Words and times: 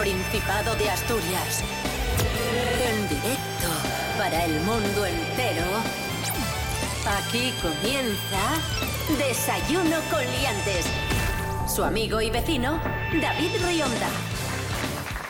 Principado 0.00 0.74
de 0.76 0.88
Asturias. 0.88 1.62
En 2.82 3.06
directo 3.06 3.68
para 4.16 4.46
el 4.46 4.58
mundo 4.60 5.04
entero. 5.04 5.66
Aquí 7.06 7.52
comienza 7.60 8.38
Desayuno 9.18 9.98
con 10.10 10.20
Liantes. 10.20 10.86
Su 11.68 11.84
amigo 11.84 12.18
y 12.22 12.30
vecino, 12.30 12.80
David 13.20 13.50
Rionda. 13.62 14.08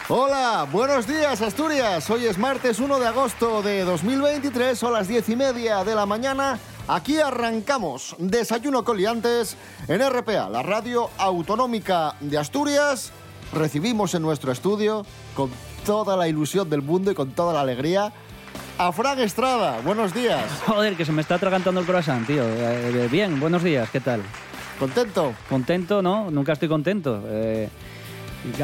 Hola, 0.08 0.68
buenos 0.70 1.04
días 1.04 1.42
Asturias. 1.42 2.08
Hoy 2.08 2.26
es 2.26 2.38
martes 2.38 2.78
1 2.78 3.00
de 3.00 3.08
agosto 3.08 3.62
de 3.62 3.82
2023, 3.82 4.78
son 4.78 4.92
las 4.92 5.08
10 5.08 5.30
y 5.30 5.36
media 5.36 5.82
de 5.82 5.96
la 5.96 6.06
mañana. 6.06 6.60
Aquí 6.86 7.18
arrancamos 7.18 8.14
Desayuno 8.18 8.84
con 8.84 8.98
Liantes 8.98 9.56
en 9.88 10.00
RPA, 10.08 10.48
la 10.48 10.62
radio 10.62 11.10
autonómica 11.18 12.14
de 12.20 12.38
Asturias. 12.38 13.12
Recibimos 13.52 14.14
en 14.14 14.22
nuestro 14.22 14.52
estudio, 14.52 15.04
con 15.34 15.50
toda 15.84 16.16
la 16.16 16.28
ilusión 16.28 16.70
del 16.70 16.82
mundo 16.82 17.10
y 17.10 17.14
con 17.14 17.32
toda 17.32 17.52
la 17.52 17.60
alegría, 17.60 18.12
a 18.78 18.92
Fran 18.92 19.18
Estrada. 19.20 19.80
Buenos 19.84 20.14
días. 20.14 20.44
Joder, 20.66 20.96
que 20.96 21.04
se 21.04 21.12
me 21.12 21.20
está 21.20 21.34
atragantando 21.34 21.80
el 21.80 21.86
croissant, 21.86 22.26
tío. 22.26 22.42
Eh, 22.44 23.08
bien, 23.10 23.40
buenos 23.40 23.62
días, 23.62 23.90
¿qué 23.90 24.00
tal? 24.00 24.22
¿Contento? 24.78 25.34
¿Contento? 25.48 26.00
No, 26.00 26.30
nunca 26.30 26.52
estoy 26.52 26.68
contento. 26.68 27.22
Eh, 27.26 27.68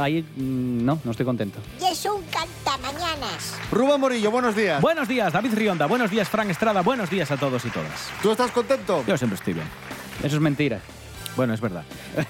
ahí, 0.01 0.23
mm, 0.23 0.85
no, 0.85 1.01
no 1.05 1.11
estoy 1.11 1.27
contento. 1.27 1.59
Y 1.81 1.85
es 1.85 2.07
un 2.07 2.23
cantamañanas. 2.25 3.57
Rubén 3.71 4.01
Morillo, 4.01 4.31
buenos 4.31 4.55
días. 4.55 4.81
Buenos 4.81 5.09
días, 5.09 5.33
David 5.33 5.53
Rionda. 5.55 5.87
Buenos 5.87 6.11
días, 6.11 6.29
Fran 6.29 6.49
Estrada. 6.49 6.81
Buenos 6.83 7.11
días 7.11 7.31
a 7.31 7.37
todos 7.37 7.65
y 7.65 7.71
todas. 7.71 8.09
¿Tú 8.23 8.31
estás 8.31 8.51
contento? 8.53 9.05
Yo 9.07 9.19
siempre 9.19 9.37
estoy 9.37 9.55
bien. 9.55 9.67
Eso 10.23 10.37
es 10.37 10.41
mentira. 10.41 10.81
Bueno, 11.37 11.53
es 11.53 11.61
verdad. 11.61 11.83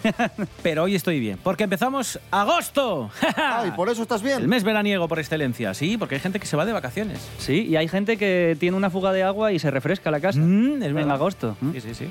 Pero 0.62 0.82
hoy 0.84 0.96
estoy 0.96 1.20
bien, 1.20 1.38
porque 1.42 1.64
empezamos 1.64 2.18
agosto. 2.30 3.10
Ay, 3.36 3.70
¿por 3.70 3.88
eso 3.88 4.02
estás 4.02 4.20
bien? 4.22 4.38
El 4.42 4.48
mes 4.48 4.64
veraniego 4.64 5.06
por 5.06 5.18
excelencia, 5.18 5.74
sí, 5.74 5.96
porque 5.96 6.16
hay 6.16 6.20
gente 6.20 6.40
que 6.40 6.46
se 6.46 6.56
va 6.56 6.64
de 6.64 6.72
vacaciones. 6.72 7.20
Sí, 7.38 7.66
y 7.66 7.76
hay 7.76 7.86
gente 7.88 8.16
que 8.16 8.56
tiene 8.58 8.76
una 8.76 8.90
fuga 8.90 9.12
de 9.12 9.22
agua 9.22 9.52
y 9.52 9.58
se 9.60 9.70
refresca 9.70 10.10
la 10.10 10.18
casa. 10.20 10.40
Mm, 10.40 10.82
es 10.82 10.88
en 10.88 10.94
verdad. 10.94 11.14
agosto. 11.14 11.56
Sí, 11.72 11.80
sí, 11.80 11.94
sí. 11.94 12.08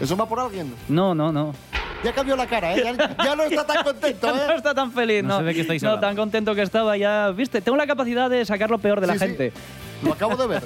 ¿Eso 0.00 0.16
va 0.16 0.28
por 0.28 0.38
alguien? 0.38 0.72
No, 0.88 1.14
no, 1.14 1.32
no. 1.32 1.52
Ya 2.04 2.12
cambió 2.12 2.36
la 2.36 2.46
cara, 2.46 2.76
¿eh? 2.76 2.82
Ya, 2.84 3.16
ya 3.24 3.34
no 3.34 3.42
está 3.44 3.66
tan 3.66 3.82
contento, 3.82 4.26
no 4.34 4.52
¿eh? 4.52 4.56
está 4.56 4.74
tan 4.74 4.92
feliz, 4.92 5.24
No 5.24 5.28
no. 5.30 5.38
sé 5.38 5.44
de 5.46 5.54
qué 5.54 5.60
estáis 5.62 5.82
no, 5.82 5.98
tan 5.98 6.14
contento 6.14 6.54
que 6.54 6.62
estaba 6.62 6.96
ya. 6.96 7.30
Viste, 7.30 7.60
tengo 7.60 7.76
la 7.76 7.86
capacidad 7.86 8.30
de 8.30 8.44
sacar 8.44 8.70
lo 8.70 8.78
peor 8.78 9.00
de 9.00 9.06
la 9.08 9.14
sí. 9.14 9.18
gente. 9.18 9.52
Lo 10.04 10.12
acabo 10.12 10.36
de 10.36 10.46
ver. 10.46 10.62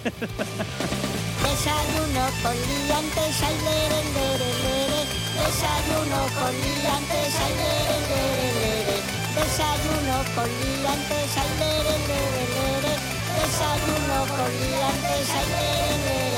Desayuno 1.42 2.26
con 2.42 2.52
liantes. 2.86 4.59
Desayuno 5.40 6.20
con 6.38 6.52
liantes, 6.52 7.34
ay, 7.44 7.54
lere, 7.60 7.98
lere. 8.10 8.96
Desayuno 9.34 10.16
con 10.34 10.48
liantes, 10.60 11.32
ay, 11.42 11.50
lere, 11.60 11.94
lere. 12.10 12.92
Desayuno 13.40 14.18
con 14.36 14.50
liantes, 14.60 15.28
ay, 15.38 15.46
lere. 15.50 16.30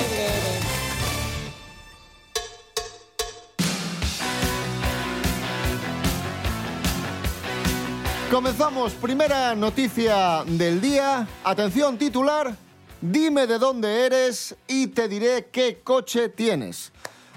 Comenzamos, 8.30 8.92
primera 8.94 9.54
noticia 9.54 10.42
del 10.46 10.80
día. 10.80 11.26
Atención, 11.44 11.98
titular. 11.98 12.56
Dime 13.00 13.46
de 13.46 13.58
dónde 13.58 14.06
eres 14.06 14.54
y 14.68 14.86
te 14.86 15.08
diré 15.08 15.48
qué 15.52 15.80
coche 15.82 16.28
tienes. 16.28 16.92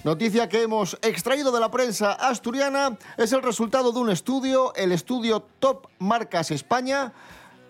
Noticia 0.06 0.48
que 0.48 0.62
hemos 0.62 1.00
extraído 1.02 1.52
de 1.52 1.60
la 1.60 1.72
prensa 1.72 2.12
asturiana 2.12 2.96
es 3.18 3.34
el 3.34 3.42
resultado 3.42 3.92
de 3.92 3.98
un 3.98 4.12
estudio, 4.12 4.72
el 4.76 4.92
estudio 4.92 5.48
Top 5.58 5.88
Marcas 5.98 6.52
España. 6.52 7.12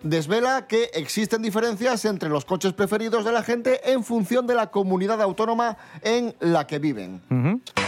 Desvela 0.02 0.66
que 0.66 0.90
existen 0.92 1.40
diferencias 1.40 2.04
entre 2.04 2.28
los 2.28 2.44
coches 2.44 2.74
preferidos 2.74 3.24
de 3.24 3.32
la 3.32 3.42
gente 3.42 3.90
en 3.90 4.04
función 4.04 4.46
de 4.46 4.54
la 4.54 4.70
comunidad 4.70 5.22
autónoma 5.22 5.78
en 6.02 6.36
la 6.40 6.66
que 6.66 6.78
viven. 6.78 7.22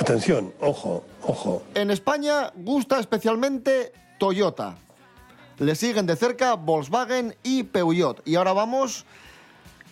Atención, 0.00 0.54
ojo, 0.60 1.04
ojo. 1.24 1.62
En 1.74 1.90
España 1.90 2.50
gusta 2.56 3.00
especialmente 3.00 3.92
Toyota. 4.18 4.78
Le 5.58 5.74
siguen 5.74 6.06
de 6.06 6.16
cerca 6.16 6.54
Volkswagen 6.54 7.36
y 7.42 7.64
Peugeot. 7.64 8.26
Y 8.26 8.36
ahora 8.36 8.54
vamos 8.54 9.04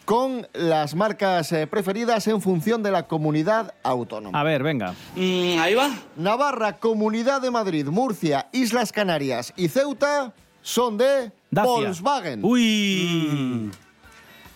con 0.06 0.46
las 0.54 0.94
marcas 0.94 1.50
eh, 1.50 1.66
preferidas 1.66 2.26
en 2.28 2.40
función 2.40 2.82
de 2.82 2.92
la 2.92 3.08
comunidad 3.08 3.74
autónoma. 3.82 4.40
A 4.40 4.44
ver, 4.44 4.62
venga. 4.62 4.94
ahí 5.16 5.74
va. 5.74 5.90
Navarra, 6.16 6.78
Comunidad 6.78 7.42
de 7.42 7.50
Madrid, 7.50 7.86
Murcia, 7.88 8.48
Islas 8.52 8.92
Canarias 8.92 9.52
y 9.56 9.68
Ceuta 9.68 10.32
son 10.62 10.96
de 10.96 11.32
Dacia. 11.50 11.70
Volkswagen. 11.70 12.44
Uy. 12.44 13.70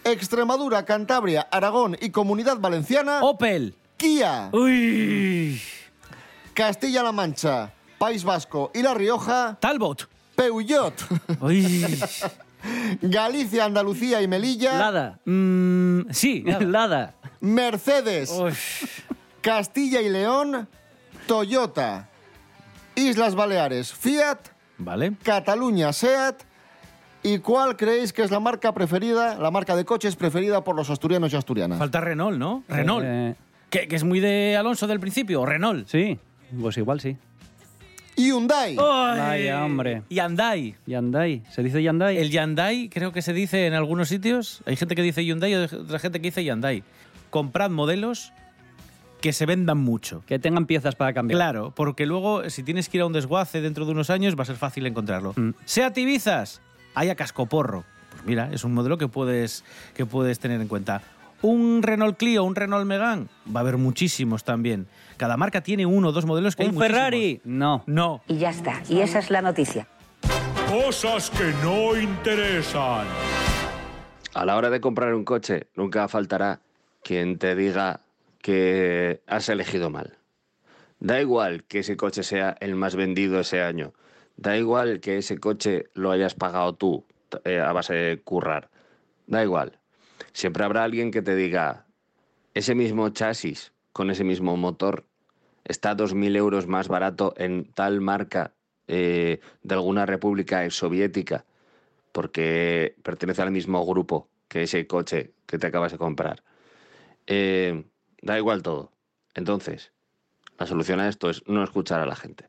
Extremadura, 0.05 0.85
Cantabria, 0.85 1.49
Aragón 1.51 1.97
y 2.01 2.11
Comunidad 2.11 2.59
Valenciana, 2.59 3.21
Opel. 3.23 3.75
Kia. 3.97 4.51
Uy. 4.53 5.61
Castilla-La 6.55 7.11
Mancha, 7.11 7.73
País 7.99 8.23
Vasco 8.23 8.71
y 8.73 8.83
La 8.83 8.95
Rioja, 8.95 9.59
Talbot. 9.61 10.09
Peugeot. 10.37 10.95
Uy. 11.41 11.85
Galicia, 13.03 13.65
Andalucía 13.65 14.21
y 14.23 14.29
Melilla, 14.29 14.79
Lada. 14.79 15.19
Mm, 15.25 16.11
sí. 16.11 16.43
Lada. 16.61 17.15
Mercedes. 17.41 18.33
Castilla 19.41 20.03
y 20.03 20.09
León, 20.11 20.69
Toyota, 21.27 22.09
Islas 22.95 23.35
Baleares, 23.35 23.93
Fiat, 23.95 24.39
Vale. 24.79 25.13
Cataluña, 25.23 25.93
SEAT. 25.93 26.43
¿Y 27.23 27.39
cuál 27.39 27.77
creéis 27.77 28.13
que 28.15 28.23
es 28.23 28.31
la 28.31 28.41
marca 28.41 28.73
preferida, 28.73 29.37
la 29.39 29.51
marca 29.51 29.77
de 29.77 29.85
coches 29.85 30.17
preferida 30.17 30.65
por 30.65 30.75
los 30.75 30.89
asturianos 30.89 31.33
y 31.33 31.37
asturianas? 31.37 31.79
Falta 31.79 32.01
Renault, 32.01 32.39
¿no? 32.39 32.65
Renault. 32.69 33.05
Eh, 33.07 33.35
Que, 33.69 33.87
que 33.89 33.97
es 33.97 34.05
muy 34.05 34.21
de 34.21 34.57
Alonso 34.57 34.87
del 34.87 35.01
principio. 35.01 35.45
Renault. 35.45 35.87
sí, 35.87 36.19
pues 36.61 36.77
igual 36.79 37.01
sí. 37.01 37.17
Hyundai. 38.25 38.77
Vaya, 38.77 39.65
hombre. 39.65 40.03
Hyundai. 40.09 40.75
Yandai. 40.87 41.43
¿Se 41.51 41.63
dice 41.63 41.83
Yandai? 41.83 42.19
El 42.19 42.31
Hyundai 42.31 42.89
creo 42.89 43.13
que 43.13 43.23
se 43.23 43.33
dice 43.33 43.67
en 43.67 43.75
algunos 43.75 44.09
sitios. 44.09 44.63
Hay 44.67 44.77
gente 44.77 44.95
que 44.95 45.03
dice 45.03 45.25
Hyundai 45.25 45.53
y 45.53 45.55
otra 45.55 45.99
gente 45.99 46.21
que 46.21 46.29
dice 46.29 46.45
Hyundai. 46.45 46.83
Comprad 47.31 47.71
modelos 47.71 48.33
que 49.21 49.33
se 49.33 49.47
vendan 49.47 49.79
mucho. 49.79 50.23
Que 50.27 50.39
tengan 50.39 50.67
piezas 50.67 50.95
para 50.95 51.13
cambiar. 51.13 51.37
Claro, 51.37 51.73
porque 51.75 52.07
luego 52.07 52.49
si 52.51 52.63
tienes 52.63 52.89
que 52.89 52.99
ir 52.99 53.03
a 53.03 53.07
un 53.07 53.13
desguace 53.13 53.61
dentro 53.61 53.85
de 53.85 53.93
unos 53.93 54.11
años 54.11 54.37
va 54.39 54.43
a 54.43 54.47
ser 54.47 54.57
fácil 54.57 54.87
encontrarlo. 54.87 55.35
Mm. 55.37 55.51
Seat 55.65 55.97
Ibizas, 55.99 56.61
hay 56.95 57.11
a 57.11 57.15
cascoporro. 57.15 57.85
Pues 58.11 58.25
mira, 58.25 58.51
es 58.53 58.65
un 58.65 58.75
modelo 58.75 58.99
que 58.99 59.09
puedes, 59.09 59.65
que 59.95 60.07
puedes 60.07 60.39
tener 60.39 60.61
en 60.61 60.69
cuenta. 60.69 61.03
Un 61.43 61.83
Renault 61.83 62.19
Clio, 62.19 62.45
un 62.45 62.55
Renault 62.55 62.85
Megane, 62.87 63.27
va 63.55 63.61
a 63.61 63.63
haber 63.63 63.79
muchísimos 63.79 64.45
también. 64.45 64.87
Cada 65.17 65.37
marca 65.39 65.63
tiene 65.63 65.87
uno 65.87 66.09
o 66.09 66.13
dos 66.13 66.27
modelos 66.27 66.55
que 66.55 66.65
hay 66.65 66.69
¿Un 66.69 66.75
muchísimos. 66.75 66.99
Ferrari? 66.99 67.41
No. 67.45 67.83
No. 67.87 68.23
Y 68.29 68.37
ya 68.39 68.51
está. 68.51 68.83
Y 68.89 69.01
esa 69.01 69.19
es 69.21 69.31
la 69.31 69.41
noticia. 69.41 69.87
Cosas 70.69 71.31
que 71.31 71.53
no 71.63 71.97
interesan. 71.97 73.07
A 74.35 74.45
la 74.45 74.57
hora 74.57 74.71
de 74.71 74.81
comprar 74.81 75.15
un 75.15 75.25
coche, 75.25 75.67
nunca 75.75 76.07
faltará 76.09 76.61
quien 77.03 77.39
te 77.39 77.55
diga 77.57 78.01
que 78.43 79.23
has 79.27 79.49
elegido 79.49 79.91
mal. 79.91 80.19
Da 81.01 81.21
igual 81.21 81.65
que 81.65 81.79
ese 81.81 81.97
coche 81.97 82.23
sea 82.23 82.57
el 82.61 82.75
más 82.77 82.95
vendido 82.95 83.41
ese 83.41 83.63
año. 83.63 83.95
Da 84.37 84.57
igual 84.59 85.01
que 85.01 85.19
ese 85.19 85.39
coche 85.39 85.87
lo 85.95 86.11
hayas 86.11 86.35
pagado 86.35 86.75
tú 86.75 87.05
eh, 87.45 87.59
a 87.61 87.73
base 87.73 87.95
de 87.95 88.21
currar. 88.21 88.69
Da 89.27 89.43
igual. 89.43 89.79
Siempre 90.33 90.65
habrá 90.65 90.85
alguien 90.85 91.11
que 91.11 91.23
te 91.23 91.35
diga, 91.35 91.87
ese 92.55 92.75
mismo 92.75 93.09
chasis 93.11 93.73
con 93.93 94.11
ese 94.11 94.25
mismo 94.25 94.57
motor 94.57 95.07
está 95.65 95.95
2.000 95.95 96.37
euros 96.37 96.67
más 96.67 96.89
barato 96.89 97.35
en 97.37 97.73
tal 97.73 98.01
marca 98.01 98.55
eh, 98.89 99.41
de 99.63 99.75
alguna 99.75 100.07
república 100.07 100.69
soviética 100.71 101.45
porque 102.13 102.97
pertenece 103.03 103.43
al 103.43 103.51
mismo 103.51 103.85
grupo 103.87 104.29
que 104.49 104.63
ese 104.63 104.87
coche 104.87 105.33
que 105.47 105.59
te 105.59 105.67
acabas 105.67 105.93
de 105.93 105.99
comprar. 105.99 106.43
Eh, 107.27 107.85
da 108.21 108.37
igual 108.37 108.63
todo. 108.63 108.93
Entonces, 109.35 109.93
la 110.59 110.67
solución 110.67 111.01
a 111.01 111.09
esto 111.09 111.31
es 111.31 111.47
no 111.47 111.63
escuchar 111.63 112.01
a 112.01 112.07
la 112.07 112.17
gente. 112.17 112.49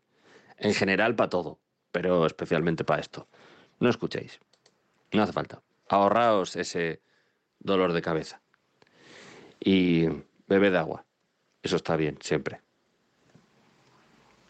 En 0.58 0.74
general 0.74 1.16
para 1.16 1.30
todo, 1.30 1.60
pero 1.92 2.26
especialmente 2.26 2.84
para 2.84 3.02
esto. 3.02 3.28
No 3.80 3.90
escuchéis. 3.90 4.40
No 5.12 5.24
hace 5.24 5.34
falta. 5.34 5.62
Ahorraos 5.90 6.56
ese 6.56 7.02
dolor 7.62 7.94
de 7.94 8.02
cabeza. 8.02 8.42
Y 9.60 10.08
bebed 10.48 10.76
agua. 10.76 11.06
Eso 11.64 11.76
está 11.76 11.96
bien, 11.96 12.18
siempre. 12.22 12.62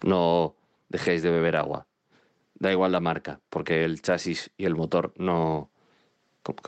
No 0.01 0.55
dejéis 0.89 1.21
de 1.21 1.31
beber 1.31 1.55
agua. 1.55 1.85
Da 2.55 2.71
igual 2.71 2.91
la 2.91 2.99
marca, 2.99 3.39
porque 3.49 3.83
el 3.83 4.01
chasis 4.01 4.51
y 4.57 4.65
el 4.65 4.75
motor 4.75 5.13
no... 5.17 5.69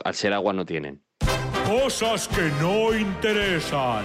Al 0.04 0.14
ser 0.14 0.32
agua 0.32 0.52
no 0.52 0.64
tienen. 0.64 1.02
Cosas 1.66 2.28
que 2.28 2.42
no 2.60 2.94
interesan. 2.94 4.04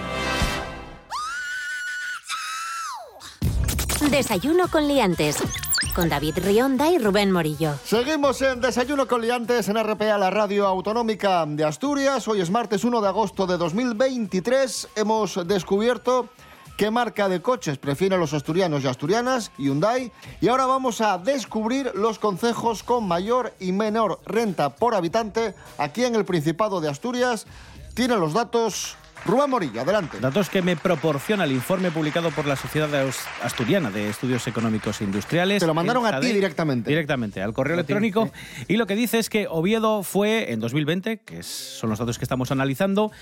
Desayuno 4.10 4.66
con 4.68 4.88
liantes. 4.88 5.36
Con 5.94 6.08
David 6.08 6.38
Rionda 6.44 6.90
y 6.90 6.98
Rubén 6.98 7.32
Morillo. 7.32 7.74
Seguimos 7.84 8.40
en 8.42 8.60
Desayuno 8.60 9.06
con 9.06 9.20
Liantes 9.20 9.68
en 9.68 9.82
RPA, 9.82 10.18
la 10.18 10.30
radio 10.30 10.66
autonómica 10.66 11.44
de 11.46 11.64
Asturias. 11.64 12.26
Hoy 12.28 12.40
es 12.40 12.50
martes 12.50 12.84
1 12.84 13.00
de 13.00 13.08
agosto 13.08 13.46
de 13.46 13.56
2023. 13.56 14.88
Hemos 14.96 15.46
descubierto 15.46 16.28
qué 16.76 16.90
marca 16.90 17.28
de 17.28 17.42
coches 17.42 17.78
prefieren 17.78 18.20
los 18.20 18.32
asturianos 18.32 18.84
y 18.84 18.86
asturianas, 18.86 19.52
Hyundai. 19.58 20.12
Y 20.40 20.48
ahora 20.48 20.66
vamos 20.66 21.00
a 21.00 21.18
descubrir 21.18 21.92
los 21.94 22.18
concejos 22.18 22.82
con 22.82 23.06
mayor 23.06 23.54
y 23.58 23.72
menor 23.72 24.20
renta 24.26 24.76
por 24.76 24.94
habitante 24.94 25.54
aquí 25.78 26.04
en 26.04 26.14
el 26.14 26.24
Principado 26.24 26.80
de 26.80 26.88
Asturias. 26.88 27.46
Tiene 27.94 28.16
los 28.16 28.32
datos 28.32 28.96
Rubén 29.24 29.50
Morillo, 29.50 29.82
adelante. 29.82 30.18
Datos 30.18 30.48
que 30.48 30.62
me 30.62 30.76
proporciona 30.76 31.44
el 31.44 31.52
informe 31.52 31.90
publicado 31.90 32.30
por 32.30 32.46
la 32.46 32.56
Sociedad 32.56 32.88
Asturiana 33.42 33.90
de 33.90 34.08
Estudios 34.08 34.46
Económicos 34.46 35.00
e 35.00 35.04
Industriales. 35.04 35.60
Te 35.60 35.66
lo 35.66 35.74
mandaron 35.74 36.06
a 36.06 36.18
ti 36.20 36.32
directamente. 36.32 36.88
Directamente, 36.88 37.42
al 37.42 37.52
correo 37.52 37.74
electrónico. 37.74 38.30
Y 38.68 38.76
lo 38.76 38.86
que 38.86 38.96
dice 38.96 39.18
es 39.18 39.28
que 39.28 39.46
Oviedo 39.48 40.02
fue 40.02 40.52
en 40.52 40.60
2020, 40.60 41.18
que 41.18 41.42
son 41.42 41.90
los 41.90 41.98
datos 41.98 42.18
que 42.18 42.24
estamos 42.24 42.50
analizando, 42.50 43.12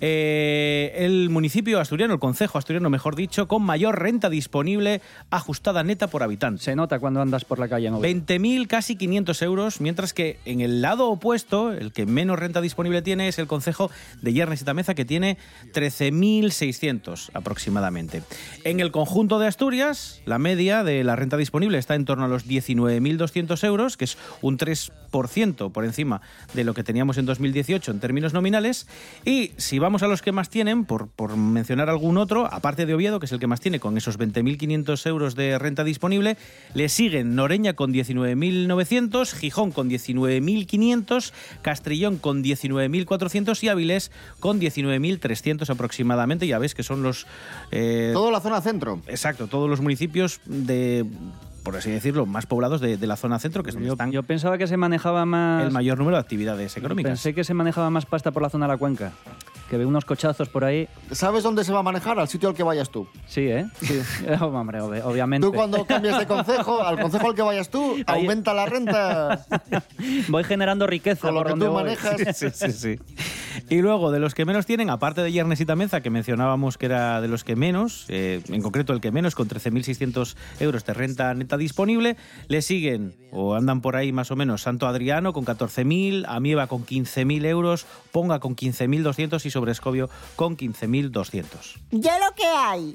eh, 0.00 0.92
el 0.96 1.28
municipio 1.28 1.80
asturiano, 1.80 2.14
el 2.14 2.20
concejo 2.20 2.56
asturiano, 2.56 2.88
mejor 2.88 3.16
dicho, 3.16 3.48
con 3.48 3.62
mayor 3.62 4.00
renta 4.00 4.30
disponible 4.30 5.00
ajustada 5.30 5.82
neta 5.82 6.06
por 6.06 6.22
habitante. 6.22 6.62
Se 6.62 6.76
nota 6.76 7.00
cuando 7.00 7.20
andas 7.20 7.44
por 7.44 7.58
la 7.58 7.68
calle 7.68 7.88
en 7.88 7.94
Oviedo. 7.94 8.24
20.000, 8.26 8.66
casi 8.68 8.96
500 8.96 9.42
euros, 9.42 9.80
mientras 9.80 10.12
que 10.12 10.38
en 10.44 10.60
el 10.60 10.82
lado 10.82 11.08
opuesto, 11.08 11.72
el 11.72 11.92
que 11.92 12.06
menos 12.06 12.38
renta 12.38 12.60
disponible 12.60 13.02
tiene 13.02 13.28
es 13.28 13.38
el 13.38 13.48
concejo 13.48 13.90
de 14.22 14.32
Yernes 14.32 14.62
y 14.62 14.64
Tameza, 14.64 14.94
que 14.94 15.04
tiene 15.04 15.36
13.600 15.72 17.30
aproximadamente. 17.34 18.22
En 18.64 18.80
el 18.80 18.90
conjunto 18.90 19.38
de 19.38 19.46
Asturias, 19.46 20.20
la 20.24 20.38
media 20.38 20.84
de 20.84 21.04
la 21.04 21.16
renta 21.16 21.36
disponible 21.36 21.78
está 21.78 21.94
en 21.94 22.04
torno 22.04 22.24
a 22.24 22.28
los 22.28 22.46
19.200 22.46 23.64
euros, 23.64 23.96
que 23.96 24.04
es 24.04 24.18
un 24.42 24.58
3% 24.58 25.72
por 25.72 25.84
encima 25.84 26.20
de 26.54 26.64
lo 26.64 26.74
que 26.74 26.84
teníamos 26.84 27.18
en 27.18 27.26
2018 27.26 27.90
en 27.90 28.00
términos 28.00 28.32
nominales. 28.32 28.86
Y 29.24 29.52
si 29.56 29.78
vamos 29.78 30.02
a 30.02 30.08
los 30.08 30.22
que 30.22 30.32
más 30.32 30.50
tienen, 30.50 30.84
por, 30.84 31.08
mencionar 31.36 31.88
algún 31.88 32.18
otro, 32.18 32.52
aparte 32.52 32.86
de 32.86 32.94
Oviedo, 32.94 33.20
que 33.20 33.26
es 33.26 33.32
el 33.32 33.38
que 33.38 33.46
más 33.46 33.60
tiene 33.60 33.80
con 33.80 33.96
esos 33.96 34.18
20.500 34.18 35.06
euros 35.06 35.34
de 35.34 35.58
renta 35.58 35.84
disponible, 35.84 36.36
le 36.74 36.88
siguen 36.88 37.34
Noreña 37.34 37.74
con 37.74 37.92
19.900, 37.92 39.32
Gijón 39.32 39.72
con 39.72 39.88
19.500, 39.88 41.32
Castrillón 41.62 42.18
con 42.18 42.42
19.400 42.42 43.62
y 43.62 43.68
Avilés 43.68 44.10
con 44.40 44.60
19.300 44.60 45.37
aproximadamente. 45.70 46.46
Ya 46.46 46.58
ves 46.58 46.74
que 46.74 46.82
son 46.82 47.02
los... 47.02 47.26
eh, 47.70 48.10
Toda 48.12 48.30
la 48.32 48.40
zona 48.40 48.60
centro. 48.60 49.00
Exacto, 49.06 49.46
todos 49.46 49.68
los 49.68 49.80
municipios 49.80 50.40
de, 50.46 51.04
por 51.62 51.76
así 51.76 51.90
decirlo, 51.90 52.26
más 52.26 52.46
poblados 52.46 52.80
de, 52.80 52.96
de 52.96 53.06
la 53.06 53.16
zona 53.16 53.38
centro, 53.38 53.62
que 53.62 53.70
es 53.70 53.74
donde 53.74 53.86
Yo, 53.88 53.94
están 53.94 54.12
yo 54.12 54.22
pensaba 54.22 54.58
que 54.58 54.66
se 54.66 54.76
manejaba 54.76 55.24
más. 55.24 55.64
el 55.64 55.70
mayor 55.70 55.98
número 55.98 56.16
de 56.16 56.20
actividades 56.20 56.76
económicas. 56.76 57.10
Pensé 57.10 57.34
que 57.34 57.44
se 57.44 57.54
manejaba 57.54 57.90
más 57.90 58.06
pasta 58.06 58.30
por 58.30 58.42
la 58.42 58.50
zona 58.50 58.66
de 58.66 58.72
la 58.72 58.76
cuenca. 58.78 59.12
Que 59.68 59.76
ve 59.76 59.84
unos 59.84 60.04
cochazos 60.04 60.48
por 60.48 60.64
ahí. 60.64 60.88
¿Sabes 61.12 61.42
dónde 61.42 61.62
se 61.64 61.72
va 61.72 61.80
a 61.80 61.82
manejar? 61.82 62.18
Al 62.18 62.28
sitio 62.28 62.48
al 62.48 62.54
que 62.54 62.62
vayas 62.62 62.88
tú. 62.90 63.06
Sí, 63.26 63.42
¿eh? 63.48 63.66
Sí. 63.82 64.00
Hombre, 64.40 64.80
ob- 64.80 65.02
obviamente. 65.04 65.46
Tú 65.46 65.52
cuando 65.52 65.84
cambias 65.84 66.18
de 66.18 66.26
concejo, 66.26 66.82
al 66.82 66.98
concejo 67.00 67.28
al 67.28 67.34
que 67.34 67.42
vayas 67.42 67.68
tú, 67.68 67.96
Ahí- 68.06 68.22
aumenta 68.22 68.54
la 68.54 68.66
renta 68.66 69.44
Voy 70.28 70.44
generando 70.44 70.86
riqueza 70.86 71.20
con 71.28 71.34
lo 71.34 71.40
por 71.40 71.46
que 71.46 71.50
donde 71.50 71.66
tú 71.66 71.72
voy. 71.72 71.82
manejas. 71.82 72.36
Sí, 72.38 72.46
sí, 72.52 72.72
sí. 72.72 72.98
Y 73.68 73.78
luego, 73.82 74.10
de 74.12 74.20
los 74.20 74.34
que 74.34 74.44
menos 74.44 74.66
tienen, 74.66 74.88
aparte 74.88 75.20
de 75.22 75.32
Yernes 75.32 75.60
y 75.60 75.66
Tamenza, 75.66 76.00
que 76.00 76.10
mencionábamos 76.10 76.78
que 76.78 76.86
era 76.86 77.20
de 77.20 77.28
los 77.28 77.42
que 77.44 77.56
menos, 77.56 78.04
eh, 78.08 78.40
en 78.48 78.62
concreto 78.62 78.92
el 78.92 79.00
que 79.00 79.10
menos, 79.10 79.34
con 79.34 79.48
13.600 79.48 80.36
euros 80.60 80.84
de 80.86 80.94
renta 80.94 81.34
neta 81.34 81.56
disponible, 81.56 82.16
le 82.46 82.62
siguen, 82.62 83.14
o 83.32 83.54
andan 83.54 83.80
por 83.80 83.96
ahí 83.96 84.12
más 84.12 84.30
o 84.30 84.36
menos, 84.36 84.62
Santo 84.62 84.86
Adriano 84.86 85.32
con 85.32 85.44
14.000, 85.44 86.24
Amieva 86.28 86.68
con 86.68 86.86
15.000 86.86 87.44
euros, 87.46 87.86
Ponga 88.12 88.38
con 88.38 88.54
15.200 88.56 89.44
y 89.44 89.50
Sobrescobio 89.58 90.08
con 90.36 90.56
15.200. 90.56 91.80
Yo 91.90 92.10
lo 92.18 92.34
que 92.36 92.46
hay. 92.46 92.94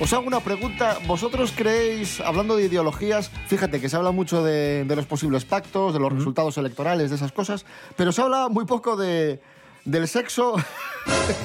Os 0.00 0.12
hago 0.12 0.28
una 0.28 0.38
pregunta. 0.38 0.98
¿Vosotros 1.08 1.52
creéis, 1.56 2.20
hablando 2.20 2.54
de 2.54 2.66
ideologías, 2.66 3.30
fíjate 3.48 3.80
que 3.80 3.88
se 3.88 3.96
habla 3.96 4.12
mucho 4.12 4.44
de, 4.44 4.84
de 4.84 4.96
los 4.96 5.06
posibles 5.06 5.44
pactos, 5.44 5.92
de 5.92 5.98
los 5.98 6.12
resultados 6.12 6.56
electorales, 6.56 7.10
de 7.10 7.16
esas 7.16 7.32
cosas, 7.32 7.66
pero 7.96 8.12
se 8.12 8.22
habla 8.22 8.48
muy 8.48 8.64
poco 8.64 8.96
de, 8.96 9.40
del 9.88 10.06
sexo? 10.06 10.54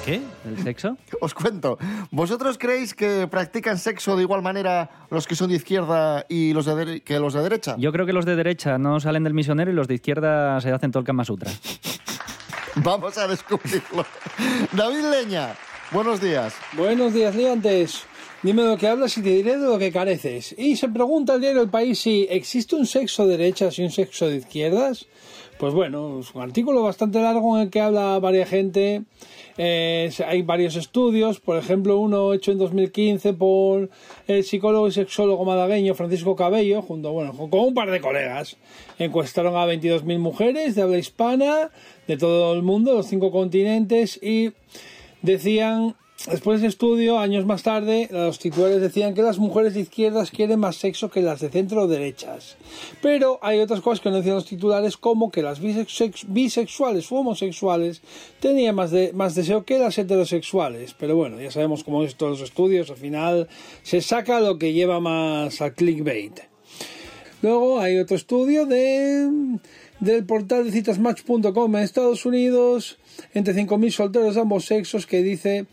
¿Qué? 0.04 0.22
¿El 0.46 0.62
sexo? 0.62 0.98
Os 1.22 1.34
cuento. 1.34 1.78
¿Vosotros 2.12 2.58
creéis 2.58 2.94
que 2.94 3.28
practican 3.28 3.78
sexo 3.78 4.18
de 4.18 4.24
igual 4.24 4.42
manera 4.42 4.90
los 5.10 5.28
que 5.28 5.36
son 5.36 5.50
de 5.50 5.56
izquierda 5.56 6.26
y 6.28 6.54
los 6.54 6.66
de 6.66 7.02
que 7.02 7.20
los 7.20 7.34
de 7.34 7.42
derecha? 7.42 7.76
Yo 7.78 7.92
creo 7.94 8.06
que 8.06 8.14
los 8.14 8.26
de 8.26 8.36
derecha 8.36 8.78
no 8.78 9.00
salen 9.00 9.24
del 9.24 9.34
misionero 9.34 9.72
y 9.72 9.74
los 9.74 9.88
de 9.88 9.96
izquierda 9.96 10.60
se 10.60 10.72
hacen 10.72 10.92
todo 10.92 11.00
el 11.00 11.06
Kama 11.06 11.24
Sutra. 11.24 11.52
Vamos 12.76 13.18
a 13.18 13.28
descubrirlo. 13.28 14.06
David 14.74 15.06
Leña, 15.10 15.56
buenos 15.92 16.20
días. 16.20 16.54
Buenos 16.74 17.14
días, 17.14 17.34
Liantes. 17.36 18.04
Dime 18.42 18.64
de 18.64 18.70
lo 18.72 18.78
que 18.78 18.90
hablas 18.90 19.18
y 19.18 19.22
te 19.22 19.30
diré 19.30 19.58
de 19.58 19.66
lo 19.66 19.80
que 19.80 19.90
careces. 19.90 20.54
Y 20.58 20.76
se 20.76 20.90
pregunta 20.90 21.36
el 21.36 21.40
diario 21.42 21.62
El 21.62 21.70
País 21.70 22.00
si 22.00 22.28
existe 22.30 22.76
un 22.76 22.86
sexo 22.86 23.26
de 23.26 23.38
derechas 23.38 23.80
y 23.80 23.84
un 23.84 23.90
sexo 23.90 24.28
de 24.28 24.36
izquierdas. 24.36 25.08
Pues 25.64 25.74
bueno, 25.74 26.20
es 26.20 26.36
un 26.36 26.42
artículo 26.42 26.84
bastante 26.84 27.22
largo 27.22 27.56
en 27.56 27.64
el 27.64 27.70
que 27.70 27.80
habla 27.80 28.20
varias 28.20 28.50
gente. 28.50 29.04
Eh, 29.58 30.12
hay 30.28 30.42
varios 30.42 30.76
estudios, 30.76 31.40
por 31.40 31.56
ejemplo, 31.56 32.00
uno 32.00 32.34
hecho 32.34 32.52
en 32.52 32.58
2015 32.58 33.32
por 33.32 33.90
el 34.28 34.44
psicólogo 34.44 34.90
y 34.90 34.92
sexólogo 34.92 35.46
malagueño 35.46 35.96
Francisco 35.96 36.36
Cabello, 36.36 36.82
junto 36.82 37.14
bueno, 37.14 37.32
con 37.32 37.62
un 37.62 37.74
par 37.74 37.90
de 37.92 38.02
colegas. 38.02 38.58
Encuestaron 39.00 39.56
a 39.56 39.66
22.000 39.66 40.20
mujeres 40.20 40.76
de 40.76 40.82
habla 40.82 40.98
hispana 40.98 41.72
de 42.10 42.18
todo 42.18 42.54
el 42.54 42.62
mundo, 42.62 42.96
los 42.96 43.08
cinco 43.08 43.32
continentes, 43.32 44.22
y 44.22 44.52
decían 45.22 45.96
Después 46.30 46.62
de 46.62 46.68
estudio, 46.68 47.20
años 47.20 47.46
más 47.46 47.64
tarde, 47.64 48.08
los 48.10 48.40
titulares 48.40 48.80
decían 48.80 49.14
que 49.14 49.22
las 49.22 49.40
mujeres 49.40 49.74
de 49.74 49.82
izquierdas 49.82 50.32
quieren 50.32 50.58
más 50.58 50.78
sexo 50.78 51.10
que 51.12 51.22
las 51.22 51.42
de 51.42 51.50
centro 51.50 51.86
derechas. 51.88 52.56
Pero 53.02 53.40
hay 53.42 53.60
otras 53.60 53.82
cosas 53.82 54.00
que 54.00 54.10
no 54.10 54.18
decían 54.18 54.36
los 54.36 54.46
titulares, 54.46 54.96
como 54.96 55.32
que 55.32 55.42
las 55.42 55.62
bisex- 55.62 56.24
bisexuales 56.30 57.12
u 57.12 57.18
homosexuales 57.18 58.02
tenían 58.40 58.74
más, 58.76 58.92
de- 58.92 59.12
más 59.12 59.36
deseo 59.36 59.66
que 59.66 59.78
las 59.80 59.98
heterosexuales. 59.98 60.96
Pero 60.98 61.18
bueno, 61.18 61.42
ya 61.42 61.52
sabemos 61.52 61.84
cómo 61.84 62.04
es 62.06 62.16
todos 62.16 62.40
los 62.40 62.50
estudios, 62.50 62.90
al 62.90 62.96
final 62.98 63.50
se 63.82 64.00
saca 64.00 64.40
lo 64.40 64.58
que 64.58 64.72
lleva 64.72 65.02
más 65.02 65.60
al 65.62 65.74
clickbait. 65.74 66.40
Luego 67.42 67.82
hay 67.82 67.98
otro 67.98 68.16
estudio 68.16 68.66
de, 68.66 69.30
del 70.00 70.26
portal 70.26 70.64
de 70.64 70.72
citasmatch.com 70.72 71.76
en 71.76 71.84
Estados 71.84 72.26
Unidos, 72.26 72.98
entre 73.34 73.54
5.000 73.54 73.92
solteros 73.92 74.36
de 74.36 74.42
ambos 74.42 74.64
sexos, 74.64 75.06
que 75.06 75.22
dice 75.22 75.66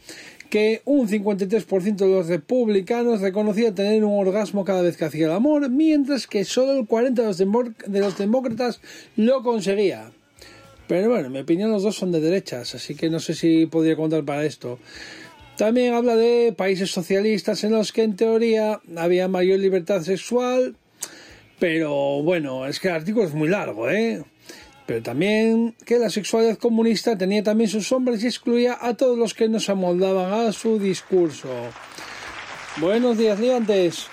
que 0.50 0.82
un 0.84 1.08
53% 1.08 1.96
de 1.96 2.08
los 2.08 2.26
republicanos 2.26 3.20
reconocía 3.20 3.74
tener 3.74 4.04
un 4.04 4.18
orgasmo 4.18 4.64
cada 4.64 4.82
vez 4.82 4.96
que 4.96 5.04
hacía 5.04 5.26
el 5.26 5.32
amor, 5.32 5.70
mientras 5.70 6.26
que 6.26 6.44
solo 6.44 6.72
el 6.72 6.86
40% 6.86 7.74
de 7.86 8.00
los, 8.00 8.18
demócratas 8.18 8.80
lo 9.16 9.42
conseguía. 9.42 10.10
Pero 10.88 11.08
bueno, 11.08 11.26
en 11.26 11.32
mi 11.32 11.38
opinión 11.38 11.70
los 11.70 11.84
dos 11.84 11.96
son 11.96 12.10
de 12.10 12.20
derechas, 12.20 12.74
así 12.74 12.96
que 12.96 13.08
no 13.08 13.20
sé 13.20 13.34
si 13.34 13.66
podría 13.66 13.94
contar 13.94 14.24
para 14.24 14.44
esto. 14.44 14.80
También 15.56 15.94
habla 15.94 16.16
de 16.16 16.52
países 16.56 16.90
socialistas 16.90 17.62
en 17.64 17.72
los 17.72 17.92
que 17.92 18.02
en 18.02 18.16
teoría 18.16 18.80
había 18.96 19.28
mayor 19.28 19.60
libertad 19.60 20.02
sexual, 20.02 20.74
pero 21.60 22.22
bueno, 22.22 22.66
es 22.66 22.80
que 22.80 22.88
el 22.88 22.94
artículo 22.94 23.26
es 23.26 23.34
muy 23.34 23.48
largo, 23.48 23.88
¿eh? 23.88 24.24
Pero 24.90 25.04
también 25.04 25.76
que 25.86 26.00
la 26.00 26.10
sexualidad 26.10 26.58
comunista 26.58 27.16
tenía 27.16 27.44
también 27.44 27.70
sus 27.70 27.86
sombras 27.86 28.24
y 28.24 28.26
excluía 28.26 28.76
a 28.80 28.94
todos 28.94 29.16
los 29.16 29.34
que 29.34 29.48
no 29.48 29.60
se 29.60 29.70
amoldaban 29.70 30.48
a 30.48 30.50
su 30.50 30.80
discurso. 30.80 31.48
Buenos 32.78 33.16
días, 33.16 33.38
liantes. 33.38 34.08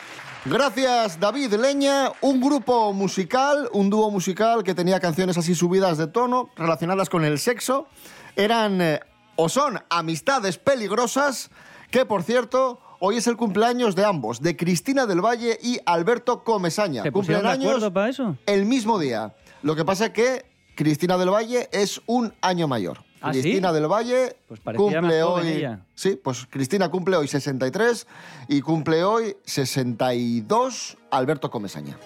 Gracias, 0.46 1.19
David 1.19 1.55
Leña. 1.55 2.12
Un 2.22 2.39
grupo 2.39 2.93
musical, 2.93 3.67
un 3.74 3.89
dúo 3.89 4.12
musical 4.12 4.63
que 4.63 4.75
tenía 4.75 5.00
canciones 5.00 5.36
así 5.39 5.55
subidas 5.55 5.98
de 5.98 6.05
tono, 6.05 6.51
relacionadas 6.55 7.10
con 7.10 7.25
el 7.25 7.39
sexo. 7.39 7.88
Eran 8.36 8.79
eh, 8.79 9.00
o 9.36 9.50
son 9.50 9.79
amistades 9.89 10.60
peligrosas, 10.60 11.50
que 11.89 12.05
por 12.05 12.22
cierto, 12.22 12.79
hoy 13.00 13.17
es 13.17 13.25
el 13.25 13.36
cumpleaños 13.36 13.96
de 13.96 14.05
ambos, 14.05 14.43
de 14.43 14.55
Cristina 14.55 15.07
del 15.07 15.25
Valle 15.25 15.57
y 15.60 15.79
Alberto 15.88 16.43
Comesaña. 16.43 17.01
¿Se 17.01 17.12
pusieron 17.12 17.41
de 17.41 17.50
Cumplen 17.50 17.67
acuerdo 17.67 17.88
años 17.88 17.93
para 17.96 18.10
eso? 18.10 18.38
el 18.46 18.65
mismo 18.67 19.00
día. 19.00 19.34
Lo 19.63 19.75
que 19.75 19.84
pasa 19.84 20.05
es 20.05 20.12
que 20.12 20.57
Cristina 20.77 21.17
del 21.17 21.31
Valle 21.31 21.67
es 21.72 22.00
un 22.05 22.31
año 22.39 22.67
mayor. 22.67 23.00
Cristina 23.19 23.74
del 23.74 23.88
Valle 23.91 24.38
cumple 24.75 25.24
hoy. 25.24 25.67
Sí, 25.96 26.19
pues 26.24 26.46
Cristina 26.48 26.88
cumple 26.89 27.17
hoy 27.17 27.27
63 27.27 28.05
y 28.48 28.62
cumple 28.62 29.03
hoy 29.03 29.36
62 29.43 30.98
Alberto 31.10 31.50
Comesaña. 31.50 31.98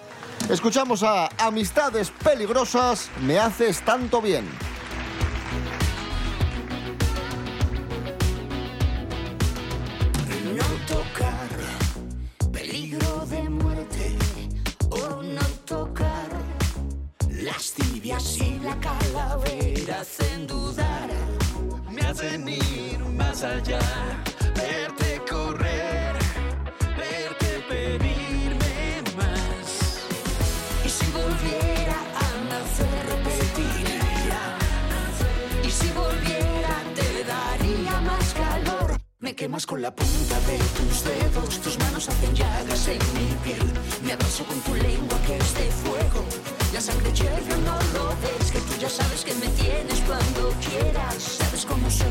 Escuchamos 0.49 1.03
a 1.03 1.27
Amistades 1.37 2.11
peligrosas, 2.23 3.09
me 3.21 3.39
haces 3.39 3.81
tanto 3.81 4.21
bien. 4.21 4.45
No 10.55 10.63
tocar, 10.87 11.49
peligro 12.53 13.25
de 13.25 13.49
muerte, 13.49 14.17
o 14.89 15.21
no 15.21 15.45
tocar 15.65 16.29
las 17.43 17.73
tibias 17.73 18.37
y 18.37 18.50
de 18.73 18.79
calaveras 18.79 20.07
sin 20.07 20.47
dudar 20.47 21.09
me 21.89 22.01
hacen 22.01 22.47
ir 22.47 22.99
más 23.17 23.43
allá. 23.43 23.79
Verte 24.55 25.21
correr, 25.29 26.13
verte 26.97 27.63
pedirme 27.69 29.03
más. 29.17 29.67
Y 30.85 30.89
si 30.89 31.05
volviera 31.11 31.97
a 32.23 32.27
nacer, 32.49 33.05
repetiría. 33.09 34.41
Y 35.63 35.69
si 35.69 35.87
volviera, 35.91 36.75
te 36.95 37.23
daría 37.23 37.99
más 38.01 38.33
calor. 38.33 38.97
Me 39.19 39.35
quemas 39.35 39.65
con 39.65 39.81
la 39.81 39.93
punta 39.93 40.39
de 40.41 40.57
tus 40.77 41.03
dedos, 41.03 41.61
tus 41.61 41.77
manos 41.79 42.09
hacen 42.09 42.35
llagas 42.35 42.87
en 42.87 42.99
mi 43.15 43.33
piel. 43.43 43.71
Me 44.03 44.13
abrazo 44.13 44.45
con 44.45 44.59
tu 44.61 44.75
lengua 44.75 45.17
que 45.25 45.37
es 45.37 45.53
de 45.55 45.71
fuego. 45.83 46.40
La 46.73 46.79
sangre 46.79 47.11
hierve, 47.11 47.57
no 47.65 47.75
lo 47.93 48.15
ves, 48.21 48.49
que 48.51 48.59
tú 48.59 48.73
ya 48.79 48.89
sabes 48.89 49.25
que 49.25 49.33
me 49.35 49.47
tienes 49.49 49.99
cuando 50.07 50.53
quieras. 50.65 51.21
Sabes 51.21 51.65
cómo 51.65 51.89
soy, 51.89 52.07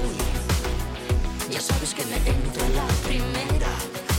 ya 1.50 1.60
sabes 1.60 1.94
que 1.94 2.04
me 2.04 2.16
entro 2.16 2.64
a 2.64 2.68
la 2.68 2.86
primera. 3.06 3.72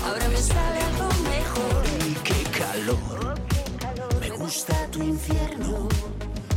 Ahora 0.03 0.27
me 0.29 0.37
sale 0.37 0.81
algo 0.81 1.09
mejor. 1.29 1.83
Y 2.07 2.13
qué 2.23 2.43
calor, 2.59 3.35
me 4.19 4.29
gusta 4.31 4.87
tu 4.87 5.03
infierno. 5.03 5.87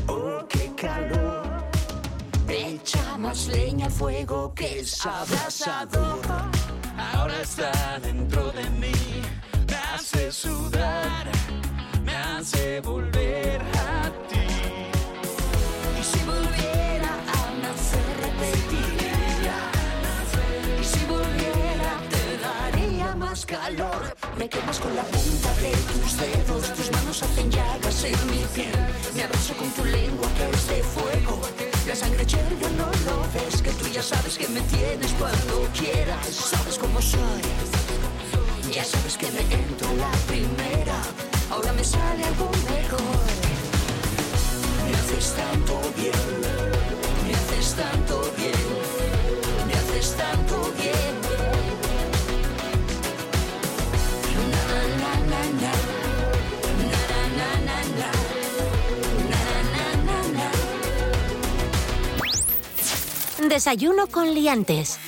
Oh, 0.08 0.46
qué 0.48 0.72
calor. 0.74 1.44
Echa 2.48 3.18
más 3.18 3.48
leña 3.48 3.86
al 3.86 3.92
fuego 3.92 4.54
que 4.54 4.80
es 4.80 5.04
abrasador. 5.04 6.20
Ahora 7.12 7.40
está 7.42 7.98
dentro 8.00 8.50
de 8.52 8.64
mí, 8.70 9.22
me 9.68 9.76
hace 9.94 10.32
sudar, 10.32 11.30
me 12.02 12.16
hace 12.16 12.80
volver 12.80 13.13
Me 24.36 24.48
quemas 24.48 24.80
con 24.80 24.94
la 24.96 25.02
punta 25.04 25.54
de 25.62 25.70
tus 25.70 26.16
dedos, 26.16 26.74
tus 26.74 26.90
manos 26.90 27.22
hacen 27.22 27.50
llagas 27.50 28.04
en 28.04 28.30
mi 28.30 28.44
piel. 28.52 28.74
Me 29.14 29.22
abrazo 29.22 29.54
con 29.56 29.70
tu 29.70 29.84
lengua 29.84 30.28
que 30.36 30.50
es 30.50 30.66
de 30.68 30.82
fuego. 30.82 31.40
La 31.86 31.94
sangre 31.94 32.24
hierve, 32.26 32.68
no 32.76 32.86
lo 33.06 33.22
ves, 33.32 33.62
que 33.62 33.70
tú 33.70 33.86
ya 33.88 34.02
sabes 34.02 34.36
que 34.36 34.48
me 34.48 34.60
tienes 34.62 35.12
cuando 35.12 35.68
quieras. 35.78 36.26
Sabes 36.26 36.78
cómo 36.78 37.00
soy, 37.00 37.42
ya 38.72 38.84
sabes 38.84 39.16
que 39.16 39.30
me 39.30 39.40
entro 39.40 39.88
la 39.96 40.10
primera. 40.26 40.98
Ahora 41.50 41.72
me 41.72 41.84
sale 41.84 42.24
algo 42.24 42.50
mejor. 42.68 43.26
Me 44.84 44.96
haces 44.96 45.32
tanto 45.34 45.80
bien, 45.96 46.12
me 47.24 47.34
haces 47.34 47.74
tanto 47.74 48.32
bien, 48.36 48.63
Desayuno 63.48 64.08
con 64.08 64.34
liantes. 64.34 64.98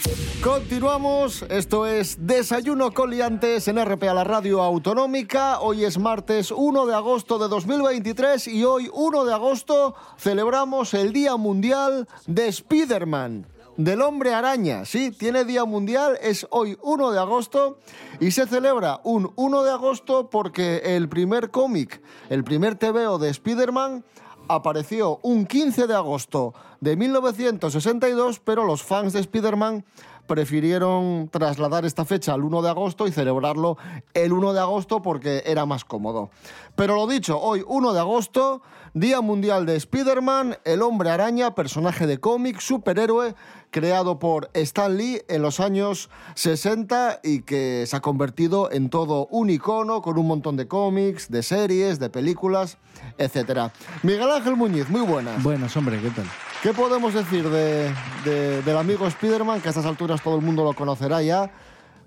Continuamos, 0.43 1.45
esto 1.49 1.87
es 1.87 2.19
Desayuno 2.21 2.93
con 2.93 3.11
liantes 3.11 3.67
en 3.67 3.85
RPA, 3.85 4.15
la 4.15 4.23
radio 4.23 4.63
autonómica. 4.63 5.59
Hoy 5.61 5.85
es 5.85 5.99
martes 5.99 6.53
1 6.53 6.87
de 6.87 6.95
agosto 6.95 7.39
de 7.39 7.49
2023 7.49 8.47
y 8.47 8.65
hoy 8.65 8.89
1 8.93 9.25
de 9.25 9.33
agosto 9.33 9.97
celebramos 10.17 10.95
el 10.95 11.13
Día 11.13 11.37
Mundial 11.37 12.07
de 12.27 12.47
Spider-Man. 12.47 13.56
Del 13.77 14.01
hombre 14.01 14.33
araña, 14.33 14.87
sí, 14.87 15.11
tiene 15.11 15.45
día 15.45 15.67
mundial, 15.67 16.19
es 16.23 16.47
hoy 16.49 16.79
1 16.81 17.11
de 17.11 17.19
agosto 17.19 17.79
y 18.21 18.31
se 18.31 18.47
celebra 18.47 19.01
un 19.05 19.35
1 19.37 19.65
de 19.65 19.71
agosto 19.71 20.31
porque 20.31 20.97
el 20.97 21.11
primer 21.11 21.51
cómic, 21.51 22.01
el 22.31 22.43
primer 22.43 22.77
TVO 22.77 23.19
de 23.19 23.29
Spider-Man 23.29 24.03
apareció 24.49 25.19
un 25.23 25.45
15 25.45 25.89
de 25.89 25.95
agosto 25.95 26.55
de 26.81 26.97
1962, 26.97 28.41
pero 28.41 28.65
los 28.65 28.83
fans 28.83 29.13
de 29.13 29.21
Spider-Man 29.21 29.85
prefirieron 30.27 31.29
trasladar 31.31 31.85
esta 31.85 32.05
fecha 32.05 32.35
al 32.35 32.43
1 32.43 32.63
de 32.63 32.69
agosto 32.69 33.07
y 33.07 33.13
celebrarlo 33.13 33.77
el 34.15 34.33
1 34.33 34.53
de 34.53 34.61
agosto 34.61 35.03
porque 35.03 35.43
era 35.47 35.67
más 35.67 35.85
cómodo. 35.85 36.31
Pero 36.75 36.97
lo 36.97 37.07
dicho, 37.07 37.41
hoy 37.41 37.65
1 37.67 37.93
de 37.93 38.01
agosto, 38.01 38.63
Día 38.93 39.21
Mundial 39.21 39.67
de 39.67 39.77
Spider-Man, 39.77 40.59
el 40.65 40.83
hombre 40.83 41.11
araña, 41.11 41.55
personaje 41.55 42.07
de 42.07 42.19
cómic, 42.19 42.61
superhéroe, 42.61 43.35
creado 43.71 44.19
por 44.19 44.51
Stan 44.55 44.97
Lee 44.97 45.23
en 45.29 45.43
los 45.43 45.61
años 45.61 46.09
60 46.35 47.21
y 47.23 47.43
que 47.43 47.85
se 47.87 47.97
ha 47.97 48.01
convertido 48.01 48.71
en 48.71 48.91
todo 48.91 49.27
un 49.31 49.51
icono 49.51 50.03
con 50.03 50.19
un 50.19 50.27
montón 50.27 50.57
de 50.57 50.67
cómics, 50.67 51.31
de 51.31 51.43
series, 51.43 51.99
de 51.99 52.09
películas, 52.11 52.79
etc. 53.19 53.71
Miguel 54.03 54.31
Ángel 54.31 54.57
Muñiz, 54.57 54.89
muy 54.89 55.03
buenas. 55.03 55.43
Buenas, 55.43 55.77
hombre, 55.77 56.01
¿qué 56.01 56.11
tal? 56.11 56.27
¿Qué 56.67 56.73
podemos 56.73 57.15
decir 57.15 57.49
de, 57.49 57.93
de- 58.25 58.61
del 58.63 58.77
amigo 58.77 59.07
Spider-Man, 59.07 59.61
que 59.61 59.69
a 59.69 59.71
estas 59.71 59.87
alturas 59.87 60.21
todo 60.21 60.35
el 60.35 60.43
mundo 60.45 60.65
lo 60.65 60.73
conocerá 60.73 61.23
ya? 61.23 61.49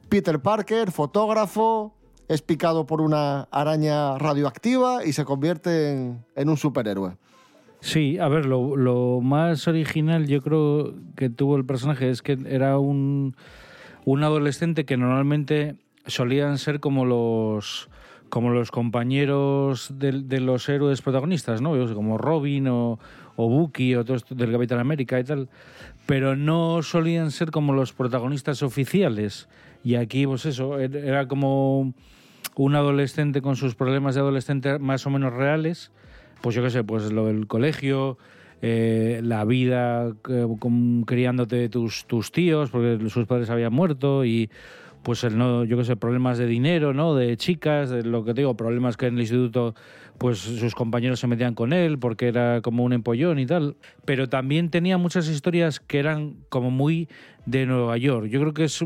Peter 0.10 0.38
Parker, 0.42 0.92
fotógrafo, 0.92 1.94
es 2.28 2.42
picado 2.42 2.86
por 2.86 3.00
una 3.00 3.44
araña 3.51 4.18
radioactiva 4.18 5.06
y 5.06 5.13
se 5.13 5.24
convierte 5.24 5.94
en, 5.94 6.25
en 6.36 6.50
un 6.50 6.58
superhéroe. 6.58 7.16
Sí, 7.80 8.18
a 8.20 8.28
ver, 8.28 8.48
lo, 8.48 8.75
lo 8.75 9.22
más 9.22 9.66
original 9.70 10.28
yo 10.28 10.42
creo 10.42 10.94
que 11.16 11.30
tuvo 11.30 11.56
el 11.56 11.63
personaje 11.63 12.10
es 12.10 12.22
que 12.22 12.38
era 12.46 12.80
un, 12.80 13.38
un 14.04 14.24
adolescente 14.25 14.84
que 14.84 14.98
normalmente 14.98 15.78
solían 16.06 16.58
ser 16.58 16.82
como 16.82 17.06
los 17.06 17.89
como 18.28 18.51
los 18.51 18.70
compañeros 18.70 19.92
de, 19.98 20.12
de 20.12 20.39
los 20.39 20.70
héroes 20.70 21.01
protagonistas, 21.01 21.62
¿no? 21.63 21.72
Como 21.96 22.20
Robin 22.20 22.68
o, 22.68 23.00
o 23.41 23.48
Bucky 23.48 23.96
o 23.96 24.03
todo 24.03 24.17
esto 24.17 24.36
del 24.36 24.51
Capitán 24.51 24.79
América 24.79 25.17
y 25.19 25.24
tal, 25.24 25.48
pero 26.05 26.36
no 26.36 26.81
solían 26.84 27.31
ser 27.31 27.51
como 27.51 27.72
los 27.74 27.93
protagonistas 27.93 28.62
oficiales. 28.63 29.48
Y 29.84 29.96
aquí, 29.96 30.27
pues 30.27 30.46
eso, 30.46 30.77
er- 30.79 30.96
era 30.96 31.27
como 31.29 31.93
un 32.55 32.75
adolescente 32.75 33.41
con 33.41 33.55
sus 33.55 33.75
problemas 33.75 34.15
de 34.15 34.22
adolescente 34.22 34.77
más 34.79 35.08
o 35.08 35.10
menos 35.10 35.31
reales, 35.31 35.91
pues 36.41 36.53
yo 36.55 36.62
qué 36.63 36.69
sé, 36.69 36.84
pues 36.84 37.12
lo 37.13 37.27
del 37.27 37.48
colegio, 37.48 38.17
eh, 38.62 39.22
la 39.24 39.46
vida 39.46 40.12
eh, 40.29 40.46
criándote 41.05 41.69
tus, 41.69 42.05
tus 42.08 42.34
tíos, 42.34 42.69
porque 42.72 43.00
sus 43.10 43.25
padres 43.25 43.50
habían 43.50 43.72
muerto 43.72 44.25
y 44.25 44.50
pues 45.03 45.24
el 45.24 45.38
no, 45.38 45.63
yo 45.63 45.77
qué 45.77 45.84
sé, 45.84 45.96
problemas 45.96 46.38
de 46.38 46.46
dinero, 46.46 46.94
¿no? 46.94 47.15
De 47.15 47.38
chicas, 47.38 47.89
de 47.89 48.03
lo 48.03 48.24
que 48.24 48.34
te 48.34 48.41
digo, 48.41 48.56
problemas 48.56 48.98
que 48.98 49.08
en 49.08 49.15
el 49.15 49.22
instituto 49.22 49.75
pues 50.18 50.39
sus 50.39 50.75
compañeros 50.75 51.20
se 51.22 51.27
metían 51.27 51.56
con 51.56 51.72
él 51.72 51.98
porque 51.98 52.27
era 52.27 52.62
como 52.62 52.84
un 52.84 52.91
empollón 52.91 53.39
y 53.39 53.46
tal, 53.46 53.77
pero 54.03 54.27
también 54.27 54.70
tenía 54.70 54.98
muchas 54.98 55.29
historias 55.29 55.79
que 55.79 55.98
eran 55.98 56.36
como 56.50 56.70
muy 56.72 57.08
de 57.46 57.65
Nueva 57.65 57.98
York. 57.98 58.27
Yo 58.27 58.41
creo 58.41 58.53
que 58.53 58.65
es 58.65 58.84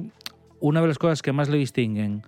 una 0.63 0.79
de 0.79 0.87
las 0.87 0.97
cosas 0.97 1.21
que 1.21 1.33
más 1.33 1.49
le 1.49 1.57
distinguen. 1.57 2.23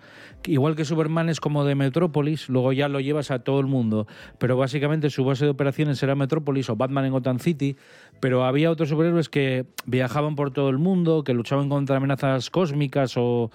Igual 0.46 0.76
que 0.76 0.84
Superman 0.84 1.30
es 1.30 1.40
como 1.40 1.64
de 1.64 1.74
Metrópolis, 1.74 2.50
luego 2.50 2.74
ya 2.74 2.90
lo 2.90 3.00
llevas 3.00 3.32
a 3.32 3.40
todo 3.40 3.62
el 3.62 3.66
mundo, 3.66 4.08
pero 4.38 4.58
básicamente 4.58 5.10
su 5.10 5.24
base 5.24 5.46
de 5.46 5.52
operaciones 5.52 6.04
era 6.04 6.16
Metrópolis 6.16 6.70
o 6.70 6.76
Batman 6.76 7.06
en 7.06 7.14
Gotham 7.14 7.40
City, 7.40 7.78
pero 8.20 8.44
había 8.44 8.72
otros 8.72 8.90
superhéroes 8.90 9.30
que 9.30 9.66
viajaban 9.86 10.36
por 10.36 10.52
todo 10.52 10.70
el 10.70 10.78
mundo, 10.78 11.24
que 11.24 11.34
luchaban 11.34 11.70
contra 11.70 11.96
amenazas 11.96 12.50
cósmicas 12.50 13.14
o 13.16 13.52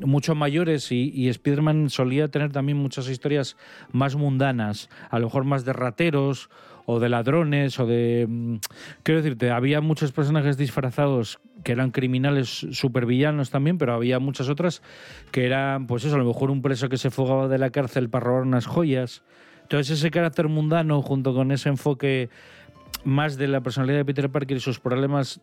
mucho 0.00 0.34
mayores 0.34 0.92
y, 0.92 1.10
y 1.14 1.30
Spider-Man 1.30 1.88
solía 1.88 2.28
tener 2.28 2.52
también 2.52 2.76
muchas 2.76 3.08
historias 3.08 3.56
más 3.90 4.16
mundanas, 4.16 4.90
a 5.08 5.18
lo 5.18 5.28
mejor 5.28 5.44
más 5.44 5.64
de 5.64 5.72
rateros 5.72 6.50
o 6.86 7.00
de 7.00 7.08
ladrones 7.08 7.78
o 7.78 7.86
de... 7.86 8.26
mm, 8.28 8.56
Quiero 9.02 9.22
decirte, 9.22 9.50
había 9.50 9.80
muchos 9.80 10.12
personajes 10.12 10.56
disfrazados 10.56 11.38
que 11.64 11.72
eran 11.72 11.90
criminales 11.90 12.66
supervillanos 12.72 13.50
también, 13.50 13.78
pero 13.78 13.94
había 13.94 14.18
muchas 14.18 14.48
otras 14.48 14.82
que 15.30 15.46
eran, 15.46 15.86
pues 15.86 16.04
eso, 16.04 16.14
a 16.14 16.18
lo 16.18 16.24
mejor 16.24 16.50
un 16.50 16.62
preso 16.62 16.88
que 16.88 16.96
se 16.96 17.10
fugaba 17.10 17.48
de 17.48 17.58
la 17.58 17.70
cárcel 17.70 18.08
para 18.08 18.26
robar 18.26 18.42
unas 18.42 18.66
joyas. 18.66 19.22
Entonces 19.62 19.98
ese 19.98 20.10
carácter 20.10 20.48
mundano 20.48 21.02
junto 21.02 21.34
con 21.34 21.52
ese 21.52 21.68
enfoque 21.68 22.28
más 23.04 23.36
de 23.36 23.48
la 23.48 23.60
personalidad 23.60 23.98
de 23.98 24.04
Peter 24.04 24.30
Parker 24.30 24.56
y 24.56 24.60
sus 24.60 24.80
problemas 24.80 25.40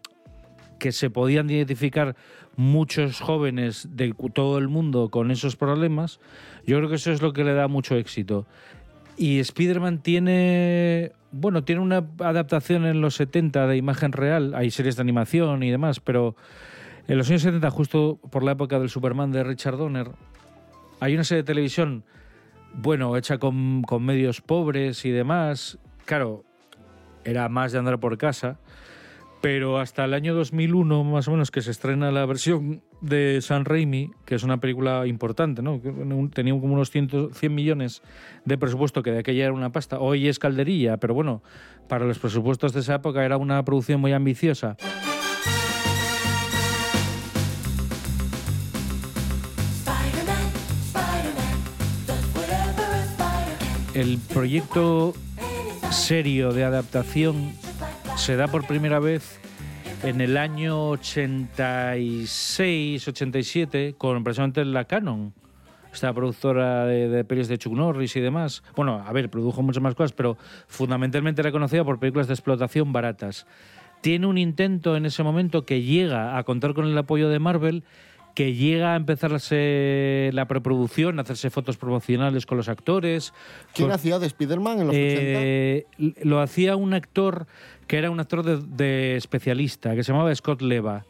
que 0.77 0.91
se 0.91 1.09
podían 1.09 1.49
identificar 1.49 2.15
muchos 2.55 3.19
jóvenes 3.19 3.87
de 3.91 4.13
todo 4.33 4.57
el 4.57 4.67
mundo 4.67 5.09
con 5.09 5.31
esos 5.31 5.55
problemas, 5.55 6.19
yo 6.65 6.77
creo 6.77 6.89
que 6.89 6.95
eso 6.95 7.11
es 7.11 7.21
lo 7.21 7.33
que 7.33 7.43
le 7.43 7.53
da 7.53 7.67
mucho 7.67 7.95
éxito. 7.95 8.45
Y 9.15 9.39
Spider-Man 9.39 9.99
tiene, 9.99 11.11
bueno, 11.31 11.63
tiene 11.63 11.81
una 11.81 12.07
adaptación 12.19 12.85
en 12.85 13.01
los 13.01 13.15
70 13.15 13.67
de 13.67 13.77
imagen 13.77 14.11
real, 14.11 14.53
hay 14.55 14.71
series 14.71 14.95
de 14.95 15.01
animación 15.01 15.63
y 15.63 15.71
demás, 15.71 15.99
pero 15.99 16.35
en 17.07 17.17
los 17.17 17.29
años 17.29 17.41
70, 17.41 17.69
justo 17.71 18.19
por 18.31 18.43
la 18.43 18.51
época 18.53 18.79
del 18.79 18.89
Superman 18.89 19.31
de 19.31 19.43
Richard 19.43 19.77
Donner, 19.77 20.11
hay 20.99 21.13
una 21.13 21.23
serie 21.23 21.43
de 21.43 21.47
televisión, 21.47 22.03
bueno, 22.73 23.15
hecha 23.17 23.37
con, 23.37 23.81
con 23.83 24.03
medios 24.03 24.41
pobres 24.41 25.05
y 25.05 25.11
demás. 25.11 25.77
Claro, 26.05 26.43
era 27.23 27.49
más 27.49 27.71
de 27.71 27.79
andar 27.79 27.99
por 27.99 28.17
casa, 28.17 28.57
Pero 29.39 29.79
hasta 29.79 30.05
el 30.05 30.13
año 30.13 30.33
2001, 30.33 31.03
más 31.03 31.27
o 31.27 31.31
menos, 31.31 31.51
que 31.51 31.61
se 31.61 31.71
estrena 31.71 32.11
la 32.11 32.25
versión 32.25 32.81
de 33.01 33.39
San 33.41 33.65
Raimi, 33.65 34.11
que 34.25 34.35
es 34.35 34.43
una 34.43 34.59
película 34.59 35.05
importante, 35.07 35.61
¿no? 35.61 35.79
Tenía 36.33 36.53
como 36.53 36.73
unos 36.73 36.89
100, 36.91 37.33
100 37.33 37.55
millones 37.55 38.01
de 38.45 38.57
presupuesto, 38.57 39.03
que 39.03 39.11
de 39.11 39.19
aquella 39.19 39.45
era 39.45 39.53
una 39.53 39.71
pasta. 39.71 39.99
Hoy 39.99 40.27
es 40.27 40.39
calderilla, 40.39 40.97
pero 40.97 41.13
bueno, 41.13 41.41
para 41.87 42.05
los 42.05 42.19
presupuestos 42.19 42.73
de 42.73 42.79
esa 42.81 42.95
época 42.95 43.23
era 43.23 43.37
una 43.37 43.63
producción 43.63 44.01
muy 44.01 44.13
ambiciosa. 44.13 44.77
El 53.93 54.19
proyecto 54.31 55.15
serio 55.89 56.53
de 56.53 56.63
adaptación 56.63 57.53
se 58.15 58.35
da 58.35 58.47
por 58.47 58.67
primera 58.67 58.99
vez 58.99 59.39
en 60.03 60.21
el 60.21 60.37
año 60.37 60.89
86, 60.91 63.07
87, 63.07 63.95
con 63.97 64.23
precisamente 64.23 64.63
la 64.65 64.85
Canon, 64.85 65.33
esta 65.91 66.13
productora 66.13 66.85
de, 66.85 67.09
de 67.09 67.23
pelis 67.23 67.47
de 67.47 67.57
Chuck 67.57 67.73
Norris 67.73 68.15
y 68.15 68.19
demás. 68.21 68.61
Bueno, 68.75 69.03
a 69.05 69.11
ver, 69.11 69.29
produjo 69.29 69.61
muchas 69.63 69.81
más 69.81 69.95
cosas, 69.95 70.11
pero 70.13 70.37
fundamentalmente 70.67 71.41
era 71.41 71.51
conocida 71.51 71.83
por 71.83 71.99
películas 71.99 72.27
de 72.27 72.33
explotación 72.33 72.93
baratas. 72.93 73.47
Tiene 74.01 74.27
un 74.27 74.37
intento 74.37 74.95
en 74.95 75.05
ese 75.07 75.23
momento 75.23 75.65
que 75.65 75.81
llega 75.81 76.37
a 76.37 76.43
contar 76.43 76.73
con 76.75 76.85
el 76.85 76.95
apoyo 76.97 77.29
de 77.29 77.39
Marvel, 77.39 77.83
que 78.35 78.53
llega 78.53 78.93
a 78.93 78.95
empezarse 78.95 80.29
la 80.31 80.47
preproducción, 80.47 81.17
a 81.17 81.23
hacerse 81.23 81.49
fotos 81.49 81.77
promocionales 81.77 82.45
con 82.45 82.57
los 82.57 82.69
actores. 82.69 83.33
¿Quién 83.73 83.87
con- 83.87 83.95
hacía 83.95 84.19
de 84.19 84.27
Spider-Man 84.27 84.81
en 84.81 84.87
los 84.87 84.95
80? 84.95 85.11
eh, 85.15 85.87
l- 85.97 86.13
lo 86.21 86.39
hacía 86.39 86.75
un 86.75 86.93
actor 86.93 87.47
que 87.87 87.97
era 87.97 88.11
un 88.11 88.19
actor 88.19 88.43
de, 88.43 88.57
de 88.57 89.15
especialista, 89.15 89.95
que 89.95 90.03
se 90.03 90.11
llamaba 90.11 90.33
Scott 90.35 90.61
Leva, 90.61 91.05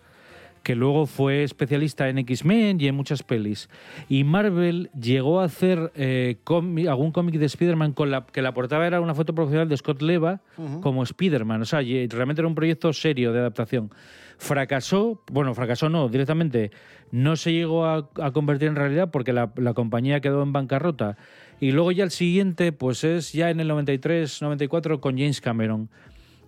que 0.63 0.75
luego 0.75 1.05
fue 1.05 1.43
especialista 1.43 2.09
en 2.09 2.17
X-Men 2.19 2.79
y 2.81 2.87
en 2.87 2.95
muchas 2.95 3.23
pelis. 3.23 3.69
Y 4.09 4.23
Marvel 4.25 4.89
llegó 4.99 5.39
a 5.39 5.45
hacer 5.45 5.91
eh, 5.95 6.37
cómi- 6.43 6.89
algún 6.89 7.11
cómic 7.13 7.35
de 7.35 7.45
Spider-Man 7.45 7.93
con 7.93 8.11
la 8.11 8.25
que 8.25 8.41
la 8.41 8.53
portada 8.53 8.85
era 8.85 8.99
una 8.99 9.15
foto 9.15 9.33
profesional 9.33 9.69
de 9.69 9.77
Scott 9.77 10.01
Leva 10.01 10.41
como 10.81 11.03
Spider-Man. 11.03 11.61
O 11.61 11.65
sea, 11.65 11.81
y 11.81 12.07
realmente 12.07 12.41
era 12.41 12.47
un 12.49 12.55
proyecto 12.55 12.91
serio 12.91 13.31
de 13.31 13.39
adaptación. 13.39 13.91
Fracasó, 14.37 15.21
bueno, 15.31 15.53
fracasó 15.55 15.89
no, 15.89 16.09
directamente 16.09 16.71
no 17.11 17.35
se 17.37 17.53
llegó 17.53 17.85
a, 17.85 18.09
a 18.21 18.31
convertir 18.31 18.67
en 18.67 18.75
realidad 18.75 19.09
porque 19.09 19.33
la, 19.33 19.51
la 19.55 19.73
compañía 19.73 20.19
quedó 20.19 20.43
en 20.43 20.53
bancarrota. 20.53 21.17
Y 21.59 21.71
luego 21.71 21.91
ya 21.91 22.03
el 22.03 22.11
siguiente, 22.11 22.71
pues 22.71 23.03
es 23.03 23.33
ya 23.33 23.49
en 23.49 23.59
el 23.59 23.67
93, 23.69 24.41
94 24.41 25.01
con 25.01 25.17
James 25.17 25.41
Cameron, 25.41 25.89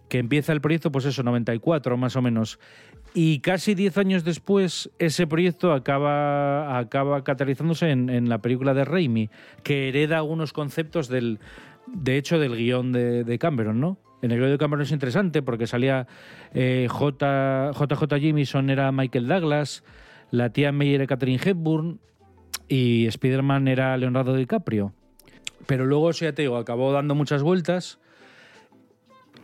que 0.10 0.18
empieza 0.18 0.52
el 0.52 0.62
proyecto, 0.62 0.92
pues 0.92 1.06
eso, 1.06 1.24
94 1.24 1.96
más 1.98 2.16
o 2.16 2.22
menos. 2.22 2.60
Y 3.14 3.40
casi 3.40 3.74
10 3.74 3.98
años 3.98 4.24
después, 4.24 4.92
ese 5.00 5.26
proyecto 5.26 5.72
acaba, 5.72 6.78
acaba 6.78 7.24
catalizándose 7.24 7.90
en, 7.90 8.10
en 8.10 8.30
la 8.30 8.40
película 8.40 8.74
de 8.74 8.86
Raimi, 8.86 9.30
que 9.64 9.90
hereda 9.90 10.18
algunos 10.18 10.54
conceptos 10.54 11.08
del, 11.08 11.40
de 11.94 12.18
hecho, 12.18 12.40
del 12.40 12.56
guion 12.56 12.92
de, 12.92 13.38
Cameron, 13.40 13.80
¿no? 13.80 13.98
En 14.22 14.32
el 14.32 14.40
guion 14.40 14.52
de 14.52 14.58
Cameron 14.58 14.84
es 14.84 14.92
interesante 14.92 15.42
porque 15.42 15.68
salía 15.68 16.08
eh, 16.54 16.88
J, 16.90 17.72
JJ 17.72 18.20
Jameson 18.20 18.70
era 18.70 18.92
Michael 18.92 19.28
Douglas, 19.28 19.84
la 20.32 20.52
tía 20.52 20.72
May 20.72 20.94
era 20.94 21.08
Catherine 21.08 21.42
Hepburn 21.44 22.00
y 22.68 23.08
Spider-Man 23.08 23.68
era 23.68 23.98
Leonardo 23.98 24.36
DiCaprio. 24.36 24.94
Pero 25.66 25.86
luego, 25.86 26.10
eso 26.10 26.26
ya 26.26 26.34
te 26.34 26.44
digo, 26.44 26.58
acabó 26.58 26.92
dando 26.92 27.16
muchas 27.16 27.44
vueltas. 27.44 28.00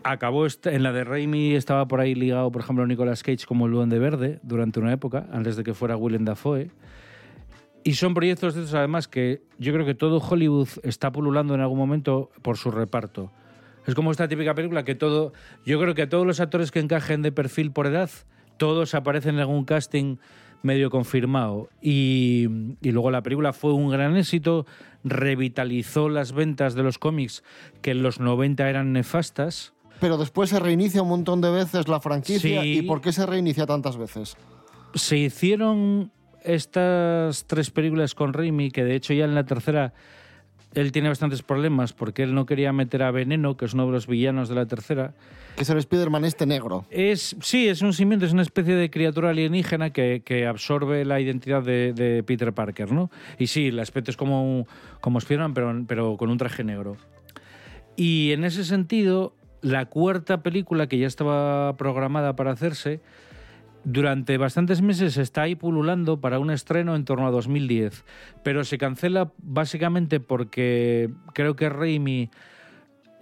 Acabó 0.08 0.46
est- 0.46 0.68
en 0.68 0.84
la 0.84 0.92
de 0.94 1.04
Raimi, 1.04 1.56
estaba 1.56 1.88
por 1.88 2.00
ahí 2.00 2.14
ligado, 2.14 2.52
por 2.52 2.62
ejemplo, 2.62 2.86
Nicolas 2.86 3.24
Cage 3.24 3.46
como 3.48 3.66
el 3.66 3.72
Duende 3.72 3.98
Verde 3.98 4.40
durante 4.44 4.80
una 4.80 4.94
época, 4.94 5.26
antes 5.32 5.56
de 5.56 5.64
que 5.64 5.74
fuera 5.74 5.98
Willem 5.98 6.26
Dafoe. 6.26 6.70
Y 7.84 7.94
son 7.96 8.14
proyectos 8.14 8.54
de 8.54 8.62
esos, 8.62 8.76
además, 8.76 9.08
que 9.08 9.42
yo 9.58 9.74
creo 9.74 9.84
que 9.84 9.96
todo 9.96 10.20
Hollywood 10.20 10.70
está 10.84 11.12
pululando 11.12 11.56
en 11.56 11.62
algún 11.62 11.80
momento 11.80 12.30
por 12.44 12.58
su 12.58 12.70
reparto. 12.70 13.32
Es 13.88 13.96
como 13.96 14.12
esta 14.12 14.28
típica 14.28 14.54
película 14.54 14.84
que 14.84 14.94
todo. 14.96 15.34
Yo 15.66 15.80
creo 15.80 15.96
que 15.96 16.06
todos 16.08 16.26
los 16.26 16.40
actores 16.40 16.70
que 16.72 16.80
encajen 16.80 17.24
de 17.24 17.32
perfil 17.32 17.72
por 17.72 17.88
edad, 17.88 18.10
todos 18.58 18.94
aparecen 18.96 19.36
en 19.36 19.42
algún 19.42 19.66
casting 19.66 20.18
medio 20.64 20.90
confirmado. 20.92 21.70
Y, 21.82 22.48
y 22.82 22.92
luego 22.92 23.10
la 23.12 23.22
película 23.24 23.54
fue 23.54 23.74
un 23.74 23.90
gran 23.90 24.16
éxito, 24.18 24.68
revitalizó 25.04 26.10
las 26.10 26.32
ventas 26.32 26.74
de 26.76 26.84
los 26.84 26.98
cómics 27.00 27.44
que 27.82 27.92
en 27.92 28.04
los 28.04 28.20
90 28.20 28.68
eran 28.70 28.94
nefastas. 28.94 29.74
Pero 30.00 30.18
después 30.18 30.50
se 30.50 30.60
reinicia 30.60 31.02
un 31.02 31.10
montón 31.10 31.42
de 31.42 31.50
veces 31.50 31.88
la 31.88 32.00
franquicia. 32.00 32.62
Sí. 32.62 32.80
¿Y 32.80 32.82
por 32.84 33.02
qué 33.02 33.12
se 33.12 33.26
reinicia 33.26 33.66
tantas 33.66 33.98
veces? 33.98 34.36
se 34.96 35.18
hicieron 35.18 36.12
estas 36.44 37.46
tres 37.48 37.70
películas 37.70 38.16
con 38.16 38.34
Raimi, 38.34 38.72
que 38.72 38.84
de 38.84 38.96
hecho 38.96 39.14
ya 39.14 39.26
en 39.26 39.36
la 39.36 39.46
tercera 39.46 39.94
él 40.74 40.92
tiene 40.92 41.08
bastantes 41.08 41.42
problemas 41.42 41.94
porque 41.94 42.24
él 42.24 42.34
no 42.34 42.46
quería 42.46 42.74
meter 42.74 43.04
a 43.04 43.12
Veneno, 43.12 43.56
que 43.56 43.66
es 43.66 43.74
uno 43.74 43.86
de 43.86 43.94
los 43.94 44.08
villanos 44.08 44.50
de 44.50 44.56
la 44.56 44.66
tercera. 44.66 45.14
Que 45.56 45.64
es 45.64 45.70
el 45.70 45.78
Spider-Man 45.78 46.26
este 46.26 46.46
negro. 46.46 46.86
Es, 46.90 47.38
sí, 47.42 47.70
es 47.70 47.82
un 47.82 47.94
simiente, 47.94 48.26
es 48.26 48.34
una 48.34 48.42
especie 48.42 48.76
de 48.76 48.90
criatura 48.90 49.30
alienígena 49.30 49.92
que, 49.92 50.22
que 50.26 50.46
absorbe 50.46 51.06
la 51.06 51.22
identidad 51.22 51.64
de, 51.64 51.94
de 51.94 52.24
Peter 52.24 52.52
Parker, 52.52 52.92
¿no? 52.92 53.10
Y 53.40 53.48
sí, 53.48 53.68
el 53.68 53.80
aspecto 53.80 54.12
es 54.12 54.18
como, 54.18 54.68
como 55.00 55.20
Spider-Man, 55.20 55.54
pero, 55.54 55.86
pero 55.88 56.18
con 56.18 56.30
un 56.30 56.38
traje 56.38 56.66
negro. 56.66 56.98
Y 57.96 58.34
en 58.34 58.44
ese 58.44 58.66
sentido, 58.66 59.34
la 59.66 59.88
cuarta 59.88 60.44
película 60.44 60.86
que 60.86 61.00
ya 61.00 61.08
estaba 61.08 61.76
programada 61.76 62.36
para 62.36 62.52
hacerse, 62.52 63.02
durante 63.84 64.38
bastantes 64.38 64.84
meses 64.84 65.18
está 65.18 65.42
ahí 65.42 65.56
pululando 65.56 66.22
para 66.22 66.38
un 66.38 66.52
estreno 66.52 66.96
en 66.96 67.04
torno 67.04 67.26
a 67.26 67.32
2010, 67.32 68.06
pero 68.44 68.64
se 68.64 68.78
cancela 68.78 69.32
básicamente 69.40 70.20
porque 70.20 71.10
creo 71.34 71.56
que 71.56 71.70
Raimi 71.70 72.30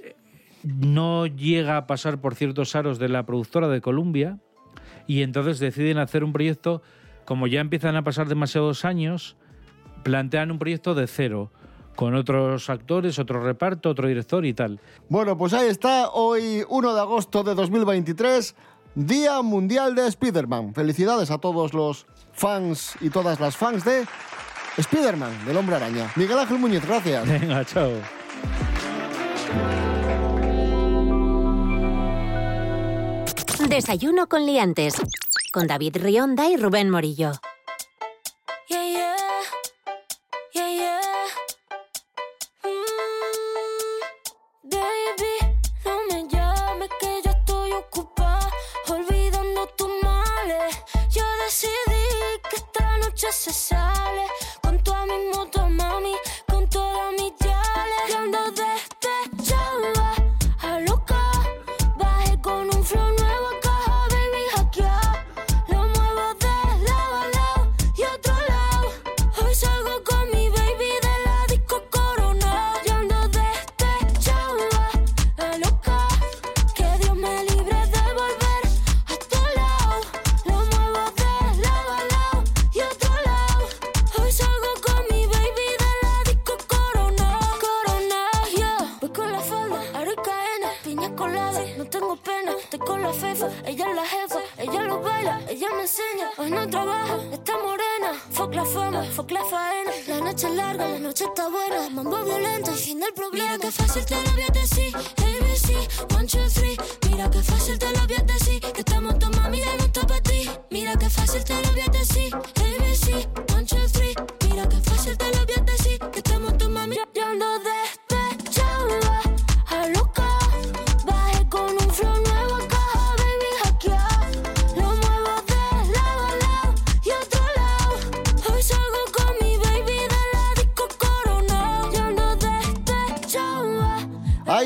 eh, 0.04 0.16
no 0.64 1.28
llega 1.28 1.78
a 1.78 1.88
pasar 1.88 2.20
por 2.20 2.36
ciertos 2.36 2.76
aros 2.76 3.00
de 3.00 3.08
la 3.08 3.26
productora 3.26 3.70
de 3.70 3.80
Columbia 3.80 4.38
y 5.08 5.22
entonces 5.22 5.60
deciden 5.60 5.98
hacer 5.98 6.26
un 6.26 6.34
proyecto, 6.34 6.82
como 7.24 7.48
ya 7.48 7.62
empiezan 7.62 7.96
a 7.96 8.04
pasar 8.04 8.28
demasiados 8.28 8.84
años, 8.84 9.38
plantean 10.04 10.52
un 10.52 10.60
proyecto 10.60 10.94
de 10.94 11.08
cero, 11.08 11.54
con 11.96 12.16
otros 12.16 12.70
actores, 12.70 13.20
otro 13.20 13.44
reparto, 13.44 13.90
otro 13.90 14.08
director 14.08 14.46
y 14.46 14.54
tal. 14.54 14.80
Bueno, 15.10 15.38
pues 15.38 15.54
ahí 15.54 15.68
está, 15.68 16.10
hoy 16.10 16.64
1 16.68 16.94
de 16.94 17.00
agosto 17.00 17.44
de 17.44 17.56
2023, 17.56 18.56
Día 18.96 19.42
Mundial 19.42 19.96
de 19.96 20.08
Spider-Man. 20.08 20.74
Felicidades 20.74 21.32
a 21.32 21.38
todos 21.38 21.74
los 21.74 22.06
fans 22.32 22.96
y 23.02 23.10
todas 23.10 23.40
las 23.40 23.58
fans 23.58 23.84
de 23.86 24.06
Spider-Man, 24.78 25.46
del 25.46 25.58
Hombre 25.58 25.76
Araña. 25.76 26.12
Miguel 26.16 26.40
Ángel 26.40 26.60
Muñiz, 26.60 26.86
gracias. 26.86 27.28
Venga, 27.28 27.66
chao. 27.66 27.92
Desayuno 33.70 34.28
con 34.28 34.46
liantes. 34.46 34.96
Con 35.52 35.68
David 35.68 35.98
Rionda 36.00 36.50
y 36.50 36.58
Rubén 36.58 36.90
Morillo. 36.90 37.32
Yeah, 38.68 38.84
yeah. 38.86 39.04
Yeah, 39.04 39.13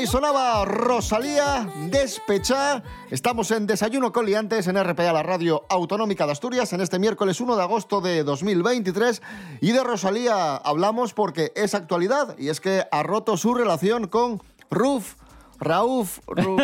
sonaba 0.08 0.64
Rosalía, 0.64 1.68
despechá. 1.90 2.82
Estamos 3.10 3.50
en 3.50 3.66
Desayuno 3.66 4.10
con 4.10 4.24
Liantes 4.24 4.66
en 4.66 4.82
RPA, 4.82 5.12
la 5.12 5.22
radio 5.22 5.66
autonómica 5.68 6.24
de 6.24 6.32
Asturias, 6.32 6.72
en 6.72 6.80
este 6.80 6.98
miércoles 6.98 7.42
1 7.42 7.56
de 7.56 7.62
agosto 7.62 8.00
de 8.00 8.24
2023. 8.24 9.20
Y 9.60 9.72
de 9.72 9.84
Rosalía 9.84 10.56
hablamos 10.56 11.12
porque 11.12 11.52
es 11.54 11.74
actualidad 11.74 12.38
y 12.38 12.48
es 12.48 12.58
que 12.60 12.84
ha 12.90 13.02
roto 13.02 13.36
su 13.36 13.52
relación 13.52 14.06
con 14.06 14.40
Ruf. 14.70 15.16
Rauf, 15.60 16.20
Ruf. 16.26 16.62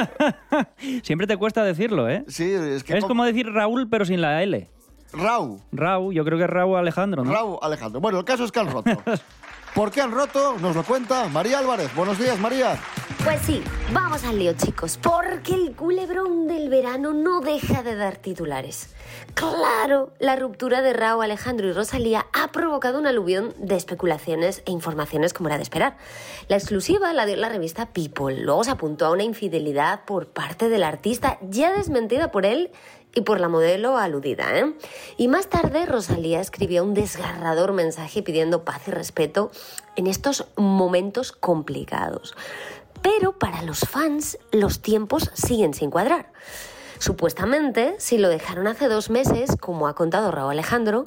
Siempre 1.03 1.27
te 1.27 1.37
cuesta 1.37 1.63
decirlo, 1.65 2.09
¿eh? 2.09 2.25
Sí, 2.29 2.51
es 2.51 2.83
que. 2.83 2.97
Es 2.97 3.05
como 3.05 3.25
decir 3.25 3.53
Raúl, 3.53 3.91
pero 3.91 4.07
sin 4.07 4.23
la 4.23 4.43
L. 4.43 4.71
Raúl. 5.13 5.61
Raúl, 5.71 6.15
yo 6.15 6.25
creo 6.25 6.39
que 6.39 6.45
es 6.45 6.51
Raúl 6.51 6.79
Alejandro, 6.79 7.25
¿no? 7.25 7.33
Raúl 7.33 7.59
Alejandro. 7.61 8.01
Bueno, 8.01 8.21
el 8.21 8.25
caso 8.25 8.45
es 8.45 8.53
que 8.53 8.61
han 8.61 8.71
roto. 8.71 8.91
¿Por 9.75 9.91
qué 9.91 10.01
han 10.01 10.13
roto? 10.13 10.57
Nos 10.61 10.77
lo 10.77 10.85
cuenta 10.85 11.27
María 11.29 11.59
Álvarez. 11.59 11.93
Buenos 11.97 12.17
días, 12.17 12.39
María. 12.39 12.79
Pues 13.25 13.41
sí, 13.41 13.61
vamos 13.93 14.23
al 14.23 14.39
lío, 14.39 14.53
chicos, 14.53 14.99
porque 15.03 15.55
el 15.55 15.75
culebrón 15.75 16.47
del 16.47 16.69
verano 16.69 17.13
no 17.13 17.41
deja 17.41 17.83
de 17.83 17.97
dar 17.97 18.17
titulares. 18.17 18.95
Claro, 19.35 20.13
la 20.21 20.37
ruptura 20.37 20.81
de 20.81 20.93
Raúl 20.93 21.25
Alejandro 21.25 21.67
y 21.67 21.73
Rosalía 21.73 22.27
ha 22.33 22.53
provocado 22.53 23.01
un 23.01 23.07
aluvión 23.09 23.53
de 23.59 23.75
especulaciones 23.75 24.63
e 24.67 24.71
informaciones 24.71 25.33
como 25.33 25.49
era 25.49 25.57
de 25.57 25.65
esperar. 25.65 25.97
La 26.47 26.57
exclusiva 26.57 27.13
la 27.13 27.27
dio 27.27 27.37
la 27.37 27.49
revista 27.49 27.87
People. 27.87 28.43
Luego 28.43 28.63
se 28.63 28.71
apuntó 28.71 29.07
a 29.07 29.11
una 29.11 29.25
infidelidad 29.25 30.05
por 30.05 30.29
parte 30.29 30.69
del 30.69 30.85
artista, 30.85 31.39
ya 31.43 31.73
desmentida 31.73 32.31
por 32.31 32.47
él 32.47 32.71
y 33.15 33.23
por 33.23 33.41
la 33.41 33.49
modelo 33.49 33.97
aludida. 33.97 34.59
¿eh? 34.59 34.75
Y 35.17 35.29
más 35.29 35.49
tarde 35.49 35.87
Rosalía 35.87 36.41
escribió 36.41 36.85
un 36.85 36.95
desgarrador 36.95 37.73
mensaje 37.73 38.23
pidiendo 38.23 38.65
paz 38.65 38.83
y 38.89 38.91
respeto 38.91 39.51
en 39.97 40.07
estos 40.07 40.47
momentos 40.57 41.33
complicados. 41.33 42.35
Pero 43.03 43.39
para 43.39 43.63
los 43.63 43.81
fans 43.81 44.39
los 44.51 44.81
tiempos 44.81 45.31
siguen 45.35 45.75
sin 45.75 45.91
cuadrar. 45.91 46.33
Supuestamente, 46.99 47.97
si 47.99 48.19
lo 48.19 48.29
dejaron 48.29 48.67
hace 48.67 48.89
dos 48.89 49.11
meses, 49.11 49.57
como 49.61 49.89
ha 49.89 49.95
contado 49.95 50.31
Raúl 50.31 50.53
Alejandro, 50.53 51.07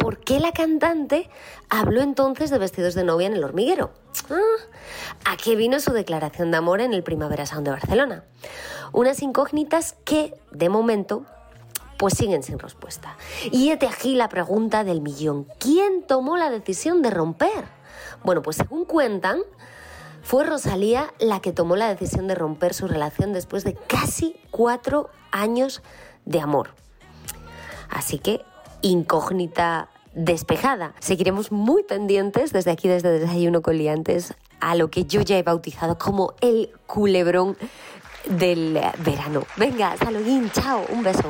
¿por 0.00 0.18
qué 0.18 0.40
la 0.40 0.52
cantante 0.52 1.28
habló 1.68 2.00
entonces 2.00 2.50
de 2.50 2.58
vestidos 2.58 2.94
de 2.94 3.04
novia 3.04 3.26
en 3.26 3.34
el 3.34 3.44
hormiguero? 3.44 3.92
Ah, 4.30 5.32
¿A 5.32 5.36
qué 5.36 5.54
vino 5.54 5.78
su 5.78 5.92
declaración 5.92 6.50
de 6.50 6.56
amor 6.56 6.80
en 6.80 6.94
el 6.94 7.02
Primavera 7.02 7.46
Sound 7.46 7.66
de 7.66 7.70
Barcelona? 7.70 8.24
Unas 8.92 9.22
incógnitas 9.22 9.94
que, 10.04 10.34
de 10.50 10.68
momento, 10.70 11.26
pues 11.98 12.14
siguen 12.14 12.42
sin 12.42 12.58
respuesta. 12.58 13.16
Y 13.52 13.70
hete 13.70 13.86
aquí 13.86 14.14
la 14.14 14.30
pregunta 14.30 14.84
del 14.84 15.02
millón. 15.02 15.46
¿Quién 15.58 16.02
tomó 16.02 16.38
la 16.38 16.50
decisión 16.50 17.02
de 17.02 17.10
romper? 17.10 17.66
Bueno, 18.24 18.40
pues 18.40 18.56
según 18.56 18.86
cuentan, 18.86 19.40
fue 20.22 20.44
Rosalía 20.44 21.12
la 21.18 21.40
que 21.40 21.52
tomó 21.52 21.76
la 21.76 21.88
decisión 21.88 22.26
de 22.26 22.34
romper 22.34 22.72
su 22.72 22.88
relación 22.88 23.34
después 23.34 23.64
de 23.64 23.74
casi 23.74 24.34
cuatro 24.50 25.10
años 25.30 25.82
de 26.24 26.40
amor. 26.40 26.70
Así 27.90 28.18
que, 28.18 28.42
incógnita 28.82 29.88
despejada. 30.14 30.94
Seguiremos 31.00 31.52
muy 31.52 31.82
pendientes 31.82 32.52
desde 32.52 32.70
aquí, 32.70 32.88
desde 32.88 33.18
Desayuno 33.18 33.62
con 33.62 33.76
Liantes, 33.76 34.34
a 34.60 34.74
lo 34.74 34.90
que 34.90 35.04
yo 35.04 35.22
ya 35.22 35.38
he 35.38 35.42
bautizado 35.42 35.98
como 35.98 36.34
el 36.40 36.70
culebrón 36.86 37.56
del 38.26 38.78
verano. 38.98 39.44
Venga, 39.56 39.96
saludín, 39.96 40.50
chao, 40.50 40.84
un 40.90 41.02
beso. 41.02 41.22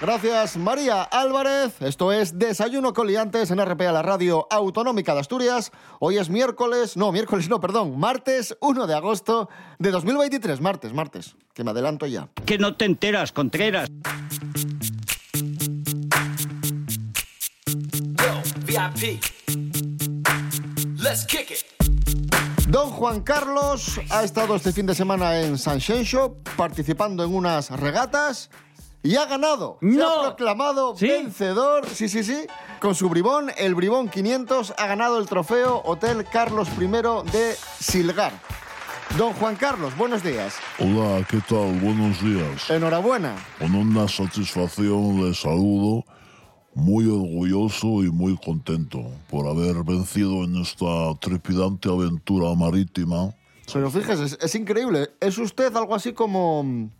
Gracias, 0.00 0.56
María 0.56 1.02
Álvarez. 1.02 1.80
Esto 1.80 2.12
es 2.12 2.38
Desayuno 2.38 2.92
con 2.92 3.06
Liantes 3.06 3.50
en 3.50 3.64
RPA, 3.64 3.92
la 3.92 4.02
radio 4.02 4.46
autonómica 4.50 5.14
de 5.14 5.20
Asturias. 5.20 5.70
Hoy 5.98 6.18
es 6.18 6.30
miércoles, 6.30 6.96
no, 6.96 7.12
miércoles 7.12 7.48
no, 7.48 7.60
perdón, 7.60 7.98
martes 7.98 8.56
1 8.60 8.86
de 8.86 8.94
agosto 8.94 9.48
de 9.78 9.90
2023. 9.90 10.60
Martes, 10.60 10.92
martes, 10.94 11.36
que 11.52 11.64
me 11.64 11.72
adelanto 11.72 12.06
ya. 12.06 12.28
Que 12.46 12.58
no 12.58 12.74
te 12.74 12.86
enteras, 12.86 13.32
Contreras. 13.32 13.90
VIP. 18.72 19.20
Let's 20.96 21.26
kick 21.26 21.50
it. 21.50 21.64
Don 22.68 22.88
Juan 22.88 23.20
Carlos 23.20 24.00
ha 24.08 24.24
estado 24.24 24.56
este 24.56 24.72
fin 24.72 24.86
de 24.86 24.94
semana 24.94 25.42
en 25.42 25.58
San 25.58 25.78
Xenxo 25.78 26.36
participando 26.56 27.22
en 27.22 27.34
unas 27.34 27.68
regatas 27.68 28.48
y 29.02 29.16
ha 29.16 29.26
ganado. 29.26 29.76
Se 29.82 30.02
ha 30.02 30.22
proclamado 30.22 30.94
vencedor, 30.94 31.86
sí, 31.90 32.08
sí, 32.08 32.24
sí, 32.24 32.46
con 32.80 32.94
su 32.94 33.10
bribón, 33.10 33.50
el 33.58 33.74
bribón 33.74 34.08
500, 34.08 34.72
ha 34.78 34.86
ganado 34.86 35.18
el 35.18 35.26
trofeo 35.26 35.82
Hotel 35.84 36.24
Carlos 36.32 36.68
I 36.80 36.86
de 37.30 37.54
Silgar. 37.78 38.32
Don 39.18 39.34
Juan 39.34 39.56
Carlos, 39.56 39.94
buenos 39.98 40.22
días. 40.22 40.54
Hola, 40.78 41.26
¿qué 41.28 41.42
tal? 41.46 41.78
Buenos 41.78 42.22
días. 42.22 42.70
Enhorabuena. 42.70 43.34
Con 43.58 43.74
una 43.74 44.08
satisfacción 44.08 45.20
de 45.20 45.34
saludo, 45.34 46.06
muy 46.74 47.06
orgulloso 47.06 48.02
y 48.02 48.10
muy 48.10 48.36
contento 48.36 49.04
por 49.30 49.46
haber 49.46 49.82
vencido 49.84 50.44
en 50.44 50.56
esta 50.56 51.14
trepidante 51.20 51.88
aventura 51.88 52.54
marítima. 52.54 53.34
Pero 53.72 53.90
fíjese, 53.90 54.24
es, 54.24 54.38
es 54.40 54.54
increíble. 54.54 55.10
Es 55.20 55.38
usted 55.38 55.74
algo 55.76 55.94
así 55.94 56.12
como... 56.12 56.90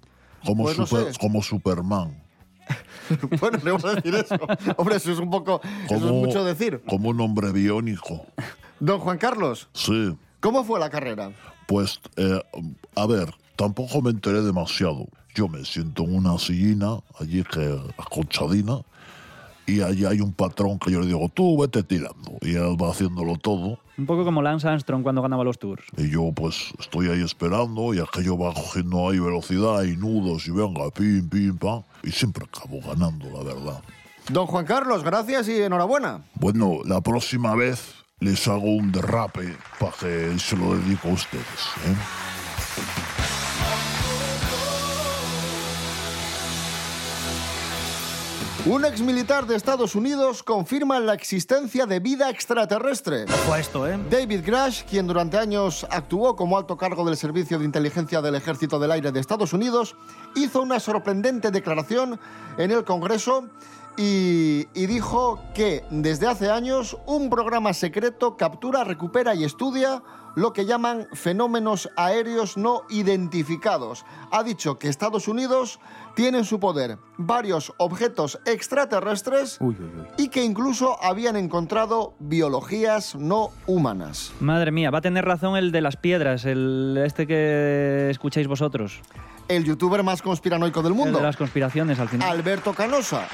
Como, 0.44 0.64
Pues 0.64 0.78
no 0.78 0.86
super- 0.86 1.12
sé. 1.14 1.18
como 1.20 1.42
Superman. 1.42 2.20
bueno, 3.40 3.58
le 3.64 3.70
vamos 3.72 3.84
a 3.84 3.94
decir 3.94 4.14
eso. 4.14 4.36
Hombre, 4.76 4.96
eso 4.96 5.12
es 5.12 5.18
un 5.18 5.30
poco... 5.30 5.60
Eso 5.86 5.94
es 5.96 6.00
Como, 6.02 6.14
mucho 6.20 6.44
decir. 6.44 6.82
como 6.86 7.08
un 7.10 7.20
hombre 7.20 7.52
biónico. 7.52 8.26
Don 8.80 8.98
Juan 9.00 9.18
Carlos, 9.18 9.68
Sí, 9.74 10.16
¿cómo 10.40 10.64
fue 10.64 10.80
la 10.80 10.90
carrera? 10.90 11.30
pues, 11.66 12.00
eh, 12.16 12.40
a 12.96 13.06
ver, 13.06 13.32
tampoco 13.56 14.02
me 14.02 14.10
enteré 14.10 14.42
demasiado. 14.42 15.06
Yo 15.34 15.48
me 15.48 15.64
siento 15.64 16.02
en 16.04 16.14
una 16.16 16.38
sillina, 16.38 16.98
allí 17.18 17.42
que 17.44 17.78
acolchadina, 17.96 18.80
y 19.66 19.80
allí 19.80 20.04
hay 20.04 20.20
un 20.20 20.32
patrón 20.32 20.78
que 20.78 20.90
yo 20.90 21.00
le 21.00 21.06
digo, 21.06 21.28
tú 21.32 21.60
vete 21.60 21.82
tirando. 21.82 22.38
Y 22.40 22.54
él 22.54 22.76
va 22.80 22.90
haciéndolo 22.90 23.36
todo. 23.36 23.78
Un 23.96 24.06
poco 24.06 24.24
como 24.24 24.42
Lance 24.42 24.66
Armstrong 24.68 25.02
cuando 25.02 25.22
ganaba 25.22 25.44
los 25.44 25.58
tours. 25.58 25.84
Y 25.96 26.10
yo 26.10 26.32
pues 26.34 26.72
estoy 26.78 27.08
ahí 27.08 27.22
esperando 27.22 27.94
y 27.94 28.00
aquello 28.00 28.38
va 28.38 28.52
cogiendo 28.52 29.08
ahí 29.08 29.18
velocidad 29.18 29.82
y 29.84 29.96
nudos 29.96 30.46
y 30.48 30.50
venga, 30.50 30.90
pim, 30.90 31.28
pim, 31.28 31.56
pam. 31.56 31.82
Y 32.02 32.10
siempre 32.10 32.44
acabo 32.44 32.80
ganando, 32.80 33.26
la 33.30 33.42
verdad. 33.44 33.82
Don 34.30 34.46
Juan 34.46 34.64
Carlos, 34.64 35.02
gracias 35.02 35.48
y 35.48 35.60
enhorabuena. 35.60 36.22
Bueno, 36.34 36.78
la 36.84 37.00
próxima 37.00 37.54
vez 37.54 37.94
les 38.20 38.46
hago 38.46 38.76
un 38.76 38.92
derrape 38.92 39.56
para 39.78 39.92
que 39.92 40.38
se 40.38 40.56
lo 40.56 40.76
dedico 40.76 41.08
a 41.08 41.12
ustedes. 41.12 41.44
¿eh? 41.86 43.11
Un 48.64 48.84
exmilitar 48.84 49.44
de 49.48 49.56
Estados 49.56 49.96
Unidos 49.96 50.44
confirma 50.44 51.00
la 51.00 51.14
existencia 51.14 51.84
de 51.84 51.98
vida 51.98 52.30
extraterrestre. 52.30 53.24
Ojo 53.24 53.54
a 53.54 53.58
esto, 53.58 53.88
¿eh? 53.88 53.98
David 54.08 54.42
Grash, 54.46 54.84
quien 54.84 55.08
durante 55.08 55.36
años 55.36 55.84
actuó 55.90 56.36
como 56.36 56.56
alto 56.56 56.76
cargo 56.76 57.04
del 57.04 57.16
Servicio 57.16 57.58
de 57.58 57.64
Inteligencia 57.64 58.22
del 58.22 58.36
Ejército 58.36 58.78
del 58.78 58.92
Aire 58.92 59.10
de 59.10 59.18
Estados 59.18 59.52
Unidos, 59.52 59.96
hizo 60.36 60.62
una 60.62 60.78
sorprendente 60.78 61.50
declaración 61.50 62.20
en 62.56 62.70
el 62.70 62.84
Congreso 62.84 63.48
y, 63.96 64.68
y 64.74 64.86
dijo 64.86 65.42
que 65.56 65.84
desde 65.90 66.28
hace 66.28 66.48
años 66.48 66.96
un 67.06 67.30
programa 67.30 67.74
secreto 67.74 68.36
captura, 68.36 68.84
recupera 68.84 69.34
y 69.34 69.42
estudia 69.42 70.04
lo 70.34 70.52
que 70.52 70.64
llaman 70.64 71.08
fenómenos 71.12 71.90
aéreos 71.96 72.56
no 72.56 72.82
identificados. 72.88 74.04
Ha 74.30 74.42
dicho 74.42 74.78
que 74.78 74.88
Estados 74.88 75.28
Unidos 75.28 75.80
tiene 76.14 76.38
en 76.38 76.44
su 76.44 76.60
poder 76.60 76.98
varios 77.16 77.72
objetos 77.78 78.38
extraterrestres 78.44 79.58
y 80.16 80.28
que 80.28 80.44
incluso 80.44 81.02
habían 81.02 81.36
encontrado 81.36 82.14
biologías 82.18 83.14
no 83.14 83.50
humanas. 83.66 84.32
Madre 84.40 84.70
mía, 84.70 84.90
va 84.90 84.98
a 84.98 85.02
tener 85.02 85.24
razón 85.24 85.56
el 85.56 85.72
de 85.72 85.80
las 85.80 85.96
piedras, 85.96 86.44
el 86.44 87.00
este 87.04 87.26
que 87.26 88.08
escucháis 88.10 88.46
vosotros. 88.46 89.00
El 89.48 89.64
youtuber 89.64 90.02
más 90.02 90.22
conspiranoico 90.22 90.82
del 90.82 90.92
El 90.92 90.98
mundo, 90.98 91.18
de 91.18 91.24
las 91.24 91.36
conspiraciones 91.36 91.98
al 91.98 92.08
final. 92.08 92.28
Alberto 92.28 92.72
Canosa. 92.72 93.26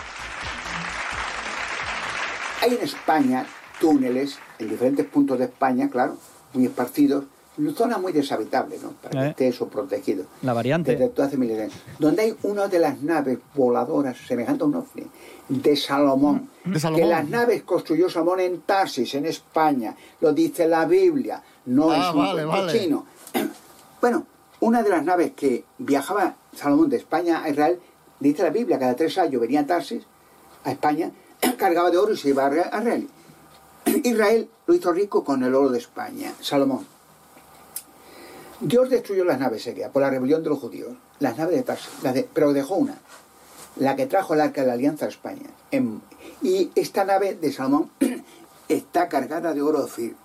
Hay 2.62 2.74
en 2.74 2.82
España 2.82 3.46
túneles 3.80 4.38
en 4.58 4.68
diferentes 4.68 5.06
puntos 5.06 5.38
de 5.38 5.44
España, 5.44 5.88
claro, 5.88 6.18
muy 6.54 6.66
esparcidos, 6.66 7.24
en 7.58 7.74
zonas 7.74 8.00
muy 8.00 8.12
deshabitables, 8.12 8.82
¿no? 8.82 8.90
Para 8.92 9.10
que 9.20 9.26
Eh. 9.26 9.30
esté 9.30 9.48
eso 9.48 9.66
protegido. 9.68 10.24
La 10.42 10.52
variante. 10.52 10.94
Desde 10.96 11.22
hace 11.22 11.36
miles 11.36 11.56
de 11.56 11.62
años. 11.64 11.74
Donde 11.98 12.22
hay 12.22 12.36
una 12.44 12.68
de 12.68 12.78
las 12.78 13.02
naves 13.02 13.38
voladoras 13.54 14.16
semejante 14.26 14.62
a 14.62 14.66
un 14.66 14.76
ovni 14.76 15.04
de 15.48 15.76
Salomón. 15.76 16.48
De 16.64 16.78
Salomón. 16.78 17.02
Que 17.02 17.08
las 17.08 17.28
naves 17.28 17.62
construyó 17.64 18.08
Salomón 18.08 18.40
en 18.40 18.60
Tarsis, 18.60 19.12
en 19.14 19.26
España. 19.26 19.96
Lo 20.20 20.32
dice 20.32 20.68
la 20.68 20.84
Biblia. 20.86 21.42
No 21.66 21.90
Ah, 21.90 22.08
es 22.10 22.14
un 22.14 22.20
vale, 22.20 22.44
cuento 22.44 22.66
vale. 22.66 22.78
chino. 22.78 23.06
Bueno, 24.00 24.26
una 24.60 24.82
de 24.84 24.90
las 24.90 25.04
naves 25.04 25.32
que 25.34 25.64
viajaba 25.78 26.36
Salomón 26.54 26.88
de 26.88 26.98
España 26.98 27.42
a 27.42 27.48
Israel, 27.50 27.80
dice 28.20 28.44
la 28.44 28.50
Biblia, 28.50 28.78
cada 28.78 28.94
tres 28.94 29.18
años 29.18 29.40
venía 29.40 29.60
a 29.60 29.66
Tarsis, 29.66 30.04
a 30.64 30.70
España, 30.70 31.10
cargaba 31.58 31.90
de 31.90 31.98
oro 31.98 32.12
y 32.12 32.16
se 32.16 32.28
iba 32.28 32.46
a 32.46 32.48
Israel. 32.78 33.08
Israel 34.04 34.48
lo 34.66 34.74
hizo 34.74 34.92
rico 34.92 35.24
con 35.24 35.42
el 35.42 35.54
oro 35.54 35.70
de 35.70 35.78
España, 35.78 36.32
Salomón. 36.40 36.86
Dios 38.60 38.90
destruyó 38.90 39.24
las 39.24 39.38
naves 39.38 39.62
serias 39.62 39.90
por 39.90 40.02
la 40.02 40.10
rebelión 40.10 40.42
de 40.42 40.48
los 40.50 40.58
judíos, 40.58 40.90
las 41.20 41.38
naves 41.38 41.56
de 41.56 41.62
Tarsis, 41.62 41.90
las 42.02 42.14
de- 42.14 42.28
pero 42.32 42.52
dejó 42.52 42.74
una, 42.74 42.98
la 43.76 43.94
que 43.94 44.06
trajo 44.06 44.34
el 44.34 44.40
arca 44.40 44.62
de 44.62 44.66
la 44.66 44.72
alianza 44.72 45.06
a 45.06 45.08
España. 45.08 45.46
En- 45.70 46.00
y 46.42 46.70
esta 46.74 47.04
nave 47.04 47.34
de 47.34 47.52
Salomón 47.52 47.90
está 48.68 49.08
cargada 49.08 49.54
de 49.54 49.62
oro 49.62 49.78
de 49.78 49.84
Ofir. 49.84 50.16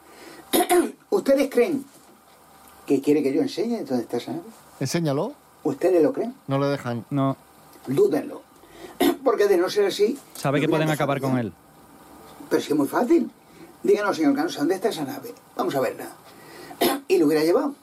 ¿Ustedes 1.11 1.49
creen 1.49 1.85
que 2.87 3.01
quiere 3.01 3.21
que 3.21 3.33
yo 3.33 3.41
enseñe 3.41 3.83
dónde 3.85 4.03
está 4.03 4.17
esa 4.17 4.31
nave? 4.31 4.43
Enséñalo. 4.79 5.33
¿Ustedes 5.63 6.01
lo 6.01 6.11
creen? 6.11 6.33
No 6.47 6.57
le 6.57 6.67
dejan. 6.67 7.05
No. 7.11 7.37
Dúdenlo. 7.85 8.41
Porque 9.23 9.47
de 9.47 9.57
no 9.57 9.69
ser 9.69 9.85
así... 9.85 10.17
Sabe 10.35 10.59
que 10.59 10.65
lo 10.67 10.71
pueden 10.71 10.89
acabar 10.89 11.21
con 11.21 11.37
él. 11.37 11.53
Pero 12.49 12.61
sí 12.61 12.71
es 12.71 12.77
muy 12.77 12.87
fácil. 12.87 13.31
Díganos, 13.83 14.15
señor 14.15 14.35
Canosa, 14.35 14.59
¿dónde 14.59 14.75
está 14.75 14.89
esa 14.89 15.03
nave? 15.03 15.33
Vamos 15.55 15.75
a 15.75 15.81
verla. 15.81 16.07
Y 17.07 17.17
lo 17.17 17.25
hubiera 17.27 17.43
llevado. 17.43 17.75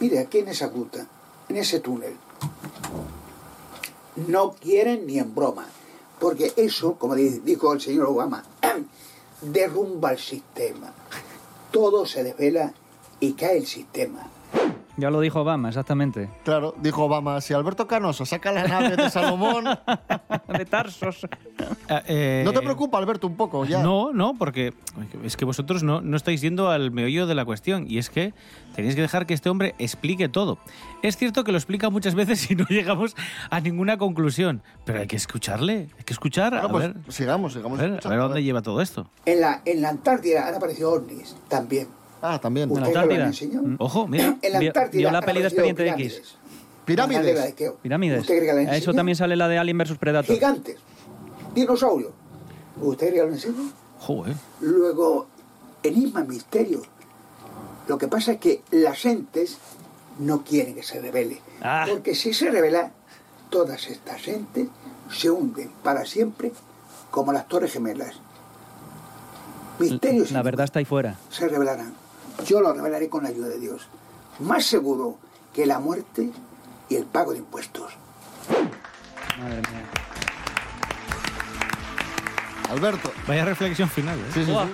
Mire, 0.00 0.18
aquí 0.18 0.38
en 0.38 0.48
esa 0.48 0.68
gruta, 0.68 1.06
en 1.48 1.56
ese 1.56 1.80
túnel. 1.80 2.16
No 4.28 4.52
quieren 4.52 5.06
ni 5.06 5.18
en 5.18 5.34
broma. 5.34 5.66
Porque 6.18 6.52
eso, 6.56 6.94
como 6.98 7.14
di- 7.14 7.40
dijo 7.40 7.72
el 7.72 7.80
señor 7.80 8.06
Obama, 8.06 8.42
derrumba 9.40 10.12
el 10.12 10.18
sistema. 10.18 10.92
Todo 11.70 12.04
se 12.06 12.24
desvela 12.24 12.74
y 13.20 13.32
cae 13.34 13.58
el 13.58 13.66
sistema. 13.66 14.28
Ya 15.00 15.10
lo 15.10 15.20
dijo 15.20 15.40
Obama, 15.40 15.68
exactamente. 15.68 16.28
Claro, 16.44 16.74
dijo 16.80 17.04
Obama, 17.04 17.40
si 17.40 17.54
Alberto 17.54 17.86
Canoso 17.86 18.26
saca 18.26 18.52
la 18.52 18.66
nave 18.66 18.96
de 18.96 19.10
Salomón... 19.10 19.64
de 20.58 20.64
Tarsos. 20.64 21.26
¿No 21.88 22.52
te 22.52 22.60
preocupa, 22.60 22.98
Alberto, 22.98 23.26
un 23.26 23.36
poco 23.36 23.64
ya? 23.64 23.80
Eh, 23.80 23.82
No, 23.82 24.12
no, 24.12 24.34
porque 24.34 24.72
es 25.24 25.36
que 25.36 25.44
vosotros 25.44 25.82
no, 25.82 26.00
no 26.00 26.16
estáis 26.16 26.40
yendo 26.40 26.70
al 26.70 26.90
meollo 26.90 27.26
de 27.26 27.34
la 27.34 27.44
cuestión 27.44 27.86
y 27.88 27.98
es 27.98 28.10
que 28.10 28.34
tenéis 28.74 28.94
que 28.94 29.02
dejar 29.02 29.26
que 29.26 29.34
este 29.34 29.48
hombre 29.48 29.74
explique 29.78 30.28
todo. 30.28 30.58
Es 31.02 31.16
cierto 31.16 31.44
que 31.44 31.52
lo 31.52 31.58
explica 31.58 31.90
muchas 31.90 32.14
veces 32.14 32.50
y 32.50 32.54
no 32.56 32.66
llegamos 32.68 33.16
a 33.50 33.60
ninguna 33.60 33.96
conclusión, 33.96 34.62
pero 34.84 35.00
hay 35.00 35.06
que 35.06 35.16
escucharle, 35.16 35.88
hay 35.96 36.04
que 36.04 36.12
escuchar. 36.12 36.54
A 36.54 36.68
pues 36.68 36.88
ver, 36.88 36.96
sigamos, 37.08 37.52
sigamos. 37.52 37.78
a 37.78 37.82
ver, 37.82 38.00
a 38.04 38.08
ver 38.08 38.18
dónde 38.18 38.42
lleva 38.42 38.62
todo 38.62 38.80
esto. 38.80 39.06
En 39.24 39.40
la, 39.40 39.62
en 39.64 39.82
la 39.82 39.90
Antártida 39.90 40.46
han 40.48 40.54
aparecido 40.54 40.92
ovnis 40.92 41.36
también. 41.48 41.88
Ah, 42.22 42.38
también. 42.40 42.70
¿Usted 42.70 42.86
que 42.86 42.92
lo 42.92 43.00
han 43.00 43.20
enseñado? 43.22 43.66
Ojo, 43.78 44.06
mira. 44.06 44.36
En 44.42 44.52
la 44.52 44.58
Antártida 44.58 44.98
vio 45.00 45.10
la 45.10 45.22
peli 45.22 45.40
de 45.40 45.46
Expediente 45.48 45.88
X. 45.88 46.36
pirámides. 46.84 47.22
Pirámides. 47.22 47.54
Keo. 47.54 47.76
Pirámides. 47.76 48.20
¿Usted 48.22 48.36
cree 48.38 48.48
que 48.56 48.64
la 48.64 48.72
A 48.72 48.76
eso 48.76 48.92
también 48.92 49.16
sale 49.16 49.36
la 49.36 49.48
de 49.48 49.58
Alien 49.58 49.78
vs 49.78 49.96
Predator. 49.98 50.34
Gigantes. 50.34 50.76
Dinosaurios. 51.54 52.12
¿Usted 52.80 53.08
cree 53.10 53.22
que 53.22 53.28
enseñan? 53.28 53.72
Joder. 54.00 54.34
Luego, 54.60 55.26
enigma, 55.82 56.22
misterio. 56.24 56.82
Lo 57.88 57.98
que 57.98 58.08
pasa 58.08 58.32
es 58.32 58.38
que 58.38 58.62
las 58.70 59.04
entes 59.04 59.58
no 60.18 60.42
quieren 60.44 60.74
que 60.74 60.82
se 60.82 61.00
revele. 61.00 61.40
Ah. 61.62 61.86
Porque 61.88 62.14
si 62.14 62.32
se 62.32 62.50
revela, 62.50 62.92
todas 63.50 63.88
estas 63.88 64.26
entes 64.28 64.68
se 65.10 65.30
hunden 65.30 65.70
para 65.82 66.04
siempre 66.04 66.52
como 67.10 67.32
las 67.32 67.48
torres 67.48 67.72
gemelas. 67.72 68.14
Misterios 69.78 70.30
La 70.30 70.42
verdad 70.42 70.64
está 70.64 70.78
ahí 70.78 70.84
fuera. 70.84 71.16
se 71.30 71.48
revelarán. 71.48 71.94
Yo 72.46 72.60
lo 72.60 72.72
revelaré 72.72 73.08
con 73.08 73.22
la 73.24 73.28
ayuda 73.30 73.48
de 73.48 73.58
Dios. 73.58 73.88
Más 74.40 74.64
seguro 74.64 75.18
que 75.54 75.66
la 75.66 75.78
muerte 75.78 76.30
y 76.88 76.94
el 76.96 77.04
pago 77.04 77.32
de 77.32 77.38
impuestos. 77.38 77.92
Madre 79.38 79.56
mía. 79.56 79.86
Alberto. 82.70 83.10
Vaya 83.26 83.44
reflexión 83.44 83.88
final, 83.88 84.18
¿eh? 84.18 84.22
Sí, 84.32 84.44
sí, 84.44 84.50
Buah. 84.52 84.66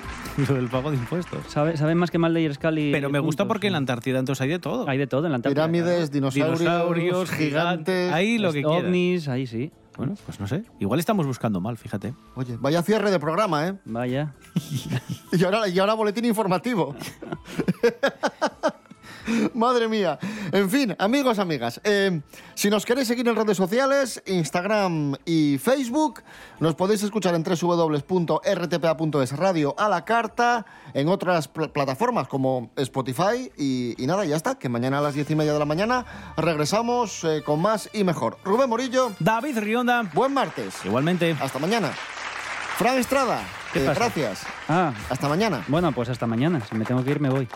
Lo 0.49 0.55
del 0.55 0.69
pago 0.69 0.91
de 0.91 0.99
impuestos. 0.99 1.47
Sabe- 1.49 1.79
Saben 1.79 1.97
más 1.97 2.11
que 2.11 2.19
y 2.19 2.53
Scully. 2.55 2.93
Pero 2.93 3.09
me 3.09 3.19
gusta 3.21 3.49
porque 3.49 3.69
en 3.69 3.73
la 3.73 3.79
Antártida 3.79 4.19
entonces 4.19 4.43
hay 4.43 4.51
de 4.51 4.59
todo. 4.59 4.87
Hay 4.87 4.99
de 4.99 5.07
todo 5.07 5.25
en 5.25 5.33
la 5.33 5.37
Antártida. 5.37 5.63
Pirámides, 5.67 6.11
dinosaurios, 6.11 6.59
Dinosaurios, 6.59 7.31
gigantes. 7.31 8.13
Ahí 8.13 8.37
lo 8.37 8.53
que 8.53 8.63
quieras. 8.63 8.85
ovnis, 8.85 9.29
ahí 9.29 9.47
sí. 9.47 9.73
Bueno, 9.97 10.15
pues 10.27 10.39
no 10.41 10.47
sé. 10.47 10.65
Igual 10.79 11.01
estamos 11.01 11.27
buscando 11.27 11.61
mal, 11.61 11.77
fíjate. 11.79 12.15
Oye, 12.35 12.57
vaya 12.61 12.83
cierre 12.83 13.11
de 13.11 13.19
programa, 13.19 13.69
¿eh? 13.69 13.79
Vaya. 13.85 14.35
Y 15.33 15.45
ahora, 15.45 15.69
y 15.69 15.79
ahora 15.79 15.95
boletín 15.95 16.25
informativo. 16.25 16.95
Madre 19.55 19.89
mía. 19.89 20.19
En 20.53 20.71
fin, 20.71 20.95
amigos, 20.99 21.39
amigas, 21.39 21.81
eh, 21.85 22.21
si 22.55 22.71
nos 22.71 22.85
queréis 22.85 23.09
seguir 23.09 23.27
en 23.29 23.35
redes 23.37 23.57
sociales, 23.57 24.23
Instagram 24.27 25.15
y 25.25 25.59
Facebook, 25.59 26.23
nos 26.61 26.75
podéis 26.75 27.03
escuchar 27.03 27.35
en 27.35 27.43
www.rtpa.es 27.43 29.33
radio 29.37 29.75
a 29.79 29.89
la 29.89 30.05
carta, 30.05 30.65
en 30.95 31.09
otras 31.09 31.49
pl- 31.49 31.69
plataformas 31.69 32.29
como 32.29 32.71
Spotify 32.77 33.51
y, 33.57 33.95
y 34.03 34.07
nada, 34.07 34.25
ya 34.25 34.37
está, 34.37 34.57
que 34.59 34.69
mañana 34.69 34.99
a 34.99 35.01
las 35.01 35.15
diez 35.15 35.31
y 35.31 35.35
media 35.35 35.53
de 35.53 35.59
la 35.59 35.65
mañana 35.65 36.05
regresamos 36.37 37.25
eh, 37.25 37.43
con 37.45 37.61
más 37.61 37.89
y 37.93 38.05
mejor. 38.05 38.39
Rubén 38.45 38.69
Morillo. 38.69 39.13
David 39.19 39.59
Rionda. 39.59 40.03
Buen 40.15 40.33
martes. 40.33 40.75
Igualmente. 40.85 41.37
Hasta 41.41 41.59
mañana. 41.59 41.91
Fran 42.77 42.99
Estrada. 42.99 43.41
¿Qué 43.73 43.83
eh, 43.83 43.87
pasa? 43.87 44.01
gracias. 44.01 44.43
Ah, 44.69 44.93
Hasta 45.11 45.29
mañana. 45.29 45.65
bueno, 45.69 45.93
pues 45.93 46.09
hasta 46.09 46.27
mañana. 46.27 46.61
Si 46.69 46.75
me 46.77 46.85
tengo 46.85 47.03
que 47.05 47.11
ir, 47.11 47.21
me 47.21 47.29
voy. 47.31 47.49